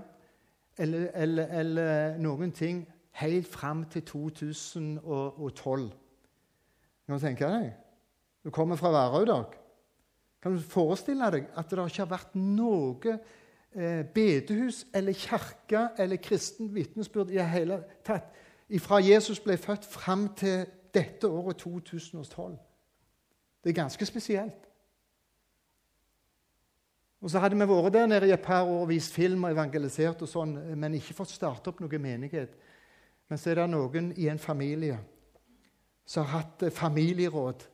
eller, 0.79 1.09
eller, 1.13 1.51
eller 1.59 2.17
noen 2.23 2.53
ting 2.55 2.85
helt 3.19 3.47
fram 3.51 3.83
til 3.91 4.05
2012. 4.07 5.89
Kan 7.05 7.17
du 7.17 7.19
tenke 7.19 7.49
deg? 7.51 7.73
Du 8.47 8.49
kommer 8.55 8.79
fra 8.79 8.93
Værøy, 8.95 9.27
dere. 9.27 9.59
Kan 10.39 10.55
du 10.55 10.63
forestille 10.63 11.27
deg 11.35 11.49
at 11.59 11.67
det 11.67 11.83
ikke 11.83 12.05
har 12.05 12.13
vært 12.13 12.39
noe 12.39 13.17
eh, 13.75 14.05
bedehus 14.07 14.85
eller 14.95 15.19
kirke 15.19 15.89
eller 15.99 16.23
kristen 16.23 16.71
vitnesbyrd 16.71 17.35
i 17.35 17.41
det 17.41 17.49
hele 17.51 17.81
tatt 18.07 18.31
fra 18.79 19.01
Jesus 19.01 19.39
ble 19.41 19.57
født 19.57 19.85
fram 19.89 20.27
til 20.37 20.67
dette 20.93 21.27
året 21.27 21.57
2012? 21.57 22.55
Det 23.63 23.69
er 23.69 23.81
ganske 23.81 24.05
spesielt. 24.05 24.67
Og 27.21 27.29
Så 27.29 27.39
hadde 27.39 27.55
vi 27.59 27.67
vært 27.67 27.93
der 27.93 28.07
nede 28.07 28.27
i 28.27 28.31
et 28.31 28.41
par 28.41 28.63
år 28.63 28.81
og 28.81 28.89
vist 28.89 29.13
film 29.13 29.43
og 29.43 29.51
evangelisert, 29.51 30.21
og 30.21 30.29
sånn, 30.31 30.55
men 30.79 30.93
ikke 30.95 31.17
fått 31.17 31.33
starte 31.35 31.67
opp 31.67 31.81
noen 31.83 32.01
menighet. 32.01 32.53
Men 33.29 33.37
så 33.37 33.51
er 33.51 33.59
det 33.59 33.69
noen 33.69 34.13
i 34.15 34.29
en 34.31 34.39
familie 34.39 34.99
som 36.09 36.25
har 36.25 36.39
hatt 36.39 36.63
eh, 36.63 36.73
familieråd 36.73 37.67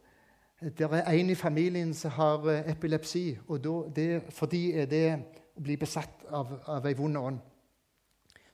det 0.62 0.88
er 0.88 1.12
en 1.12 1.30
i 1.30 1.36
familien 1.36 1.94
som 1.94 2.12
har 2.12 2.48
eh, 2.50 2.72
epilepsi, 2.72 3.38
og 3.48 3.60
det, 3.96 4.24
for 4.32 4.46
de 4.46 4.62
er 4.74 4.86
det 4.86 5.08
å 5.56 5.64
bli 5.64 5.76
besatt 5.78 6.24
av, 6.32 6.54
av 6.68 6.88
ei 6.88 6.96
vond 6.96 7.20
ånd. 7.20 7.42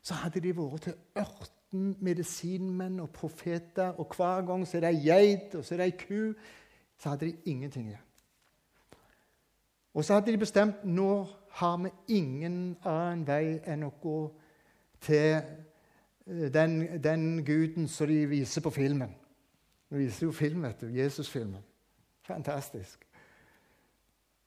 Så 0.02 0.18
hadde 0.18 0.42
de 0.42 0.54
vært 0.58 0.88
til 0.88 0.98
ørten 1.22 1.92
medisinmenn 2.02 3.00
og 3.04 3.12
profeter, 3.14 3.94
og 4.02 4.16
hver 4.18 4.42
gang 4.48 4.66
så 4.66 4.80
er 4.80 4.88
det 4.88 4.92
ei 4.96 5.04
geit 5.06 5.56
og 5.56 5.64
så 5.66 5.76
er 5.76 5.84
det 5.84 5.90
ei 5.92 5.98
ku. 6.02 6.34
Så 7.02 7.10
hadde 7.10 7.26
de 7.26 7.50
ingenting 7.50 7.88
igjen. 7.90 8.08
Og 9.94 10.06
så 10.06 10.14
hadde 10.14 10.32
de 10.32 10.38
bestemt 10.38 10.84
nå 10.86 11.26
har 11.58 11.78
vi 11.82 11.90
ingen 12.16 12.78
annen 12.88 13.26
vei 13.28 13.58
enn 13.68 13.88
å 13.88 13.92
gå 14.02 14.20
til 15.04 15.34
eh, 15.34 16.46
den, 16.54 16.78
den 17.04 17.26
guden 17.46 17.90
som 17.92 18.08
de 18.08 18.22
viser 18.30 18.64
på 18.64 18.72
filmen. 18.76 19.12
De 19.90 20.00
viser 20.00 20.30
jo 20.30 20.36
film, 20.36 20.62
vet 20.64 20.86
du. 20.86 20.94
Jesus-filmen. 20.96 21.64
Fantastisk. 22.24 23.02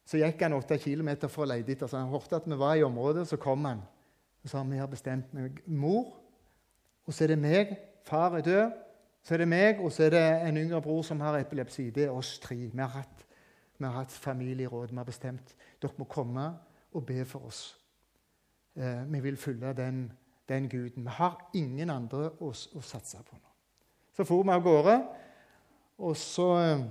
Så 0.09 0.21
gikk 0.21 0.41
han 0.47 0.57
åtte 0.57 0.79
kilometer 0.81 1.29
for 1.33 1.45
å 1.45 1.51
lete 1.51 1.75
etter. 1.75 1.91
Så 1.91 1.99
han 1.99 2.13
hørte 2.13 2.39
at 2.39 2.49
vi 2.49 2.57
var 2.61 2.79
i 2.79 2.87
området, 2.87 3.27
så 3.29 3.37
kom 3.41 3.67
han. 3.69 3.83
Og 4.45 4.71
vi 4.71 4.79
har 4.79 4.89
bestemt 4.89 5.35
meg. 5.37 5.61
Mor, 5.67 6.15
og 7.05 7.13
så 7.13 7.25
er 7.25 7.35
det 7.35 7.43
meg. 7.43 7.77
Far 8.05 8.39
er 8.39 8.47
død. 8.47 8.81
Så 9.25 9.35
er 9.35 9.41
det 9.41 9.49
meg, 9.49 9.81
og 9.81 9.93
så 9.93 10.05
er 10.05 10.11
det 10.13 10.25
en 10.49 10.59
yngre 10.61 10.83
bror 10.85 11.03
som 11.03 11.21
har 11.25 11.39
epilepsi. 11.39 11.89
Det 11.91 12.05
er 12.05 12.13
oss 12.13 12.39
tre. 12.39 12.57
Vi 12.57 12.81
har 12.81 12.93
hatt, 12.93 13.25
vi 13.79 13.87
har 13.87 13.97
hatt 13.97 14.13
familieråd. 14.13 14.91
Vi 14.93 15.01
har 15.01 15.09
bestemt 15.09 15.55
dere 15.81 15.97
må 15.97 16.05
komme 16.09 16.51
og 16.93 17.07
be 17.07 17.25
for 17.25 17.49
oss. 17.49 17.63
Eh, 18.77 19.05
vi 19.09 19.21
vil 19.21 19.37
følge 19.37 19.73
den, 19.73 20.13
den, 20.49 20.69
guden. 20.69 21.05
Vi 21.05 21.17
har 21.17 21.39
ingen 21.55 21.91
andre 21.91 22.31
å, 22.41 22.53
å 22.53 22.83
satse 22.85 23.23
på 23.25 23.39
nå. 23.39 23.55
Så 24.15 24.27
for 24.29 24.45
vi 24.45 24.53
av 24.53 24.63
gårde, 24.63 24.99
og 25.99 26.17
så 26.17 26.51
eh, 26.61 26.85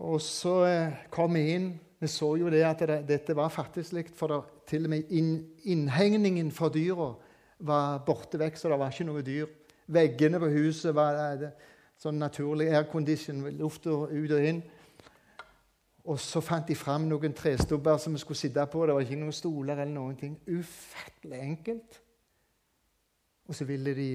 og 0.00 0.20
så 0.24 0.54
eh, 0.64 0.98
kom 1.12 1.34
vi 1.36 1.46
inn. 1.54 1.70
Vi 2.00 2.08
så 2.08 2.32
jo 2.40 2.50
det 2.52 2.62
at 2.64 2.82
det, 2.88 3.00
dette 3.08 3.36
var 3.36 3.52
fattigslig, 3.52 4.06
for 4.16 4.32
det, 4.32 4.40
til 4.70 4.86
og 4.86 4.94
med 4.94 5.10
inn, 5.12 5.34
innhegningen 5.68 6.52
for 6.54 6.72
dyra 6.72 7.12
var 7.60 8.00
borte 8.06 8.40
vekk, 8.40 8.56
så 8.56 8.70
det 8.72 8.78
var 8.80 8.94
ikke 8.94 9.08
noe 9.10 9.24
dyr. 9.24 9.50
Veggene 9.90 10.38
på 10.38 10.50
huset 10.54 10.94
var 10.94 11.40
sånn 12.00 12.20
naturlig 12.20 12.70
aircondition, 12.70 13.42
luft 13.58 13.86
ut 13.86 14.06
og 14.06 14.44
inn. 14.44 14.62
Og 16.10 16.20
så 16.20 16.40
fant 16.40 16.68
de 16.68 16.74
fram 16.78 17.04
noen 17.10 17.34
trestubber 17.36 17.98
som 18.00 18.14
vi 18.14 18.22
skulle 18.22 18.38
sitte 18.38 18.64
på. 18.72 18.86
Det 18.86 18.94
var 18.96 19.04
ikke 19.04 19.18
noen 19.20 19.36
stoler 19.36 19.82
eller 19.82 19.92
noen 19.92 20.16
ting. 20.16 20.38
Ufattelig 20.48 21.40
enkelt. 21.40 22.00
Og 23.50 23.54
så 23.54 23.66
ville 23.68 23.94
de 23.94 24.10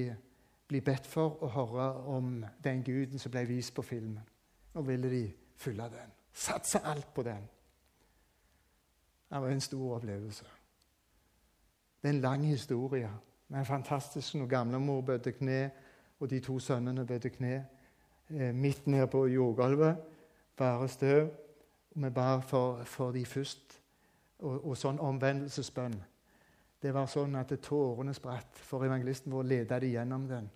bli 0.66 0.80
bedt 0.82 1.06
for 1.06 1.38
å 1.44 1.50
høre 1.54 1.86
om 2.16 2.40
den 2.64 2.82
guden 2.84 3.22
som 3.22 3.32
ble 3.32 3.44
vist 3.46 3.74
på 3.76 3.84
filmen. 3.86 4.24
Og 4.74 4.88
ville 4.88 5.10
de 5.12 5.22
fylle 5.56 5.86
den. 5.92 6.10
Satse 6.36 6.82
alt 6.84 7.14
på 7.14 7.22
den. 7.22 7.46
Det 9.30 9.40
var 9.42 9.50
en 9.50 9.60
stor 9.60 9.96
opplevelse. 9.96 10.44
Det 12.02 12.10
er 12.10 12.14
en 12.14 12.20
lang 12.20 12.44
historie. 12.46 13.10
Men 13.48 13.66
fantastisk 13.66 14.34
når 14.34 14.46
gamlemor 14.46 15.00
bødde 15.00 15.32
kne, 15.32 15.70
og 16.20 16.30
de 16.30 16.40
to 16.40 16.58
sønnene 16.58 17.06
bødde 17.06 17.30
kne 17.30 17.66
eh, 18.30 18.54
midt 18.54 18.86
nede 18.86 19.06
på 19.06 19.26
jordgulvet. 19.26 19.96
Bare 20.56 20.88
støv. 20.88 21.30
Vi 21.90 22.10
bar 22.10 22.40
for, 22.40 22.84
for 22.84 23.12
de 23.12 23.26
først. 23.26 23.80
Og, 24.38 24.66
og 24.66 24.76
sånn 24.76 24.98
omvendelsesbønn. 25.00 25.96
Det 26.82 26.92
var 26.94 27.08
sånn 27.08 27.38
at 27.40 27.54
tårene 27.64 28.12
spratt, 28.14 28.58
for 28.60 28.84
evangelisten 28.84 29.32
vår 29.32 29.46
leda 29.48 29.78
de 29.80 29.94
gjennom 29.94 30.26
den. 30.28 30.50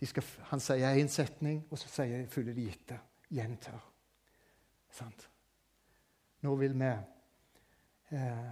De 0.00 0.08
skal, 0.10 0.24
han 0.50 0.60
sier 0.60 0.98
én 0.98 1.08
setning, 1.08 1.60
og 1.70 1.78
så 1.78 1.90
sier, 1.92 2.24
fulle 2.30 2.54
de 2.56 2.64
gitte. 2.66 2.98
Gjentar. 3.30 3.78
Sant? 4.92 5.28
Nå 6.42 6.56
vil 6.58 6.74
vi 6.74 6.88
eh, 6.90 8.50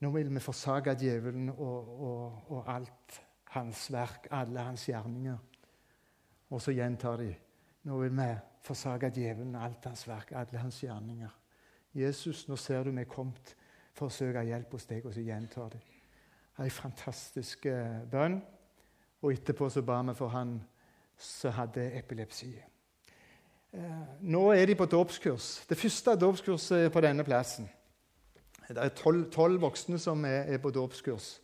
Nå 0.00 0.10
vil 0.12 0.28
vi 0.34 0.40
forsake 0.40 0.94
djevelen 1.00 1.48
og, 1.50 2.00
og, 2.00 2.42
og, 2.52 2.64
alt 2.68 3.20
hans 3.56 3.86
verk, 3.92 4.26
alle 4.30 4.60
hans 4.60 4.84
gjerninger. 4.88 5.38
Og 6.50 6.62
så 6.62 6.74
gjentar 6.76 7.16
de. 7.16 7.30
Nå 7.88 7.98
vil 8.02 8.12
vi 8.18 8.28
forsake 8.66 9.10
djevelen, 9.10 9.54
alt 9.56 9.84
hans 9.88 10.04
verk, 10.08 10.32
alle 10.36 10.60
hans 10.60 10.82
gjerninger. 10.82 11.32
Jesus, 11.96 12.44
nå 12.48 12.56
ser 12.60 12.84
du 12.84 12.90
vi 12.90 13.00
er 13.00 13.08
kommet 13.08 13.54
for 13.96 14.10
å 14.10 14.12
søke 14.12 14.44
hjelp 14.44 14.74
hos 14.76 14.84
deg, 14.90 15.06
og 15.06 15.14
så 15.16 15.24
gjentar 15.24 15.72
de. 15.72 15.80
Ei 16.60 16.68
fantastisk 16.72 17.66
eh, 17.70 18.02
bønn. 18.10 18.40
Og 19.24 19.32
etterpå 19.32 19.68
så 19.72 19.82
ba 19.82 20.02
vi 20.04 20.14
for 20.16 20.32
han 20.32 20.58
som 21.16 21.54
hadde 21.56 21.88
epilepsi. 21.96 22.50
Eh, 23.72 24.04
nå 24.20 24.42
er 24.52 24.66
de 24.68 24.76
på 24.76 24.86
dåpskurs. 24.86 25.66
Det 25.68 25.78
første 25.78 26.16
dåpskurset 26.20 26.92
på 26.92 27.00
denne 27.04 27.24
plassen. 27.24 27.68
Det 28.68 28.82
er 28.82 29.28
tolv 29.30 29.60
voksne 29.62 29.98
som 30.02 30.24
er, 30.24 30.48
er 30.50 30.58
på 30.58 30.72
dåpskurs. 30.74 31.36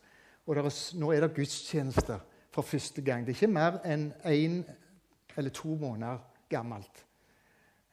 Og 0.46 0.58
er, 0.58 0.68
nå 0.98 1.12
er 1.12 1.22
det 1.22 1.34
gudstjenester 1.36 2.18
for 2.52 2.66
første 2.66 3.02
gang. 3.02 3.26
Det 3.26 3.32
er 3.32 3.40
ikke 3.40 3.54
mer 3.54 3.78
enn 3.86 4.10
én 4.26 4.58
en 4.58 4.64
eller 5.36 5.50
to 5.54 5.76
måneder 5.80 6.18
gammelt. 6.50 7.04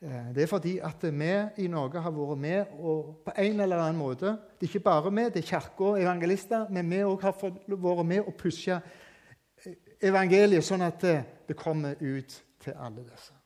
Eh, 0.02 0.34
det 0.36 0.44
er 0.44 0.48
fordi 0.48 0.78
at 0.84 1.04
vi 1.04 1.32
i 1.64 1.68
Norge 1.68 2.02
har 2.02 2.12
vært 2.12 2.40
med 2.40 2.74
og 2.80 3.22
på 3.26 3.36
en 3.38 3.60
eller 3.60 3.78
annen 3.78 4.00
måte 4.00 4.26
Det 4.60 4.68
er 4.68 4.74
ikke 4.74 4.80
bare 4.80 5.12
vi, 5.12 5.24
det 5.24 5.44
er 5.44 5.48
kirka 5.48 5.84
og 5.84 6.02
evangelister, 6.02 6.68
men 6.70 6.90
vi 6.92 7.04
òg 7.04 7.22
har 7.22 7.36
vært 7.42 8.06
med 8.06 8.20
og 8.20 8.36
pushe 8.36 8.82
evangeliet 10.02 10.64
sånn 10.64 10.82
at 10.82 11.02
det 11.48 11.56
kommer 11.56 11.96
ut 12.00 12.42
til 12.60 12.74
alle 12.80 13.04
disse. 13.04 13.39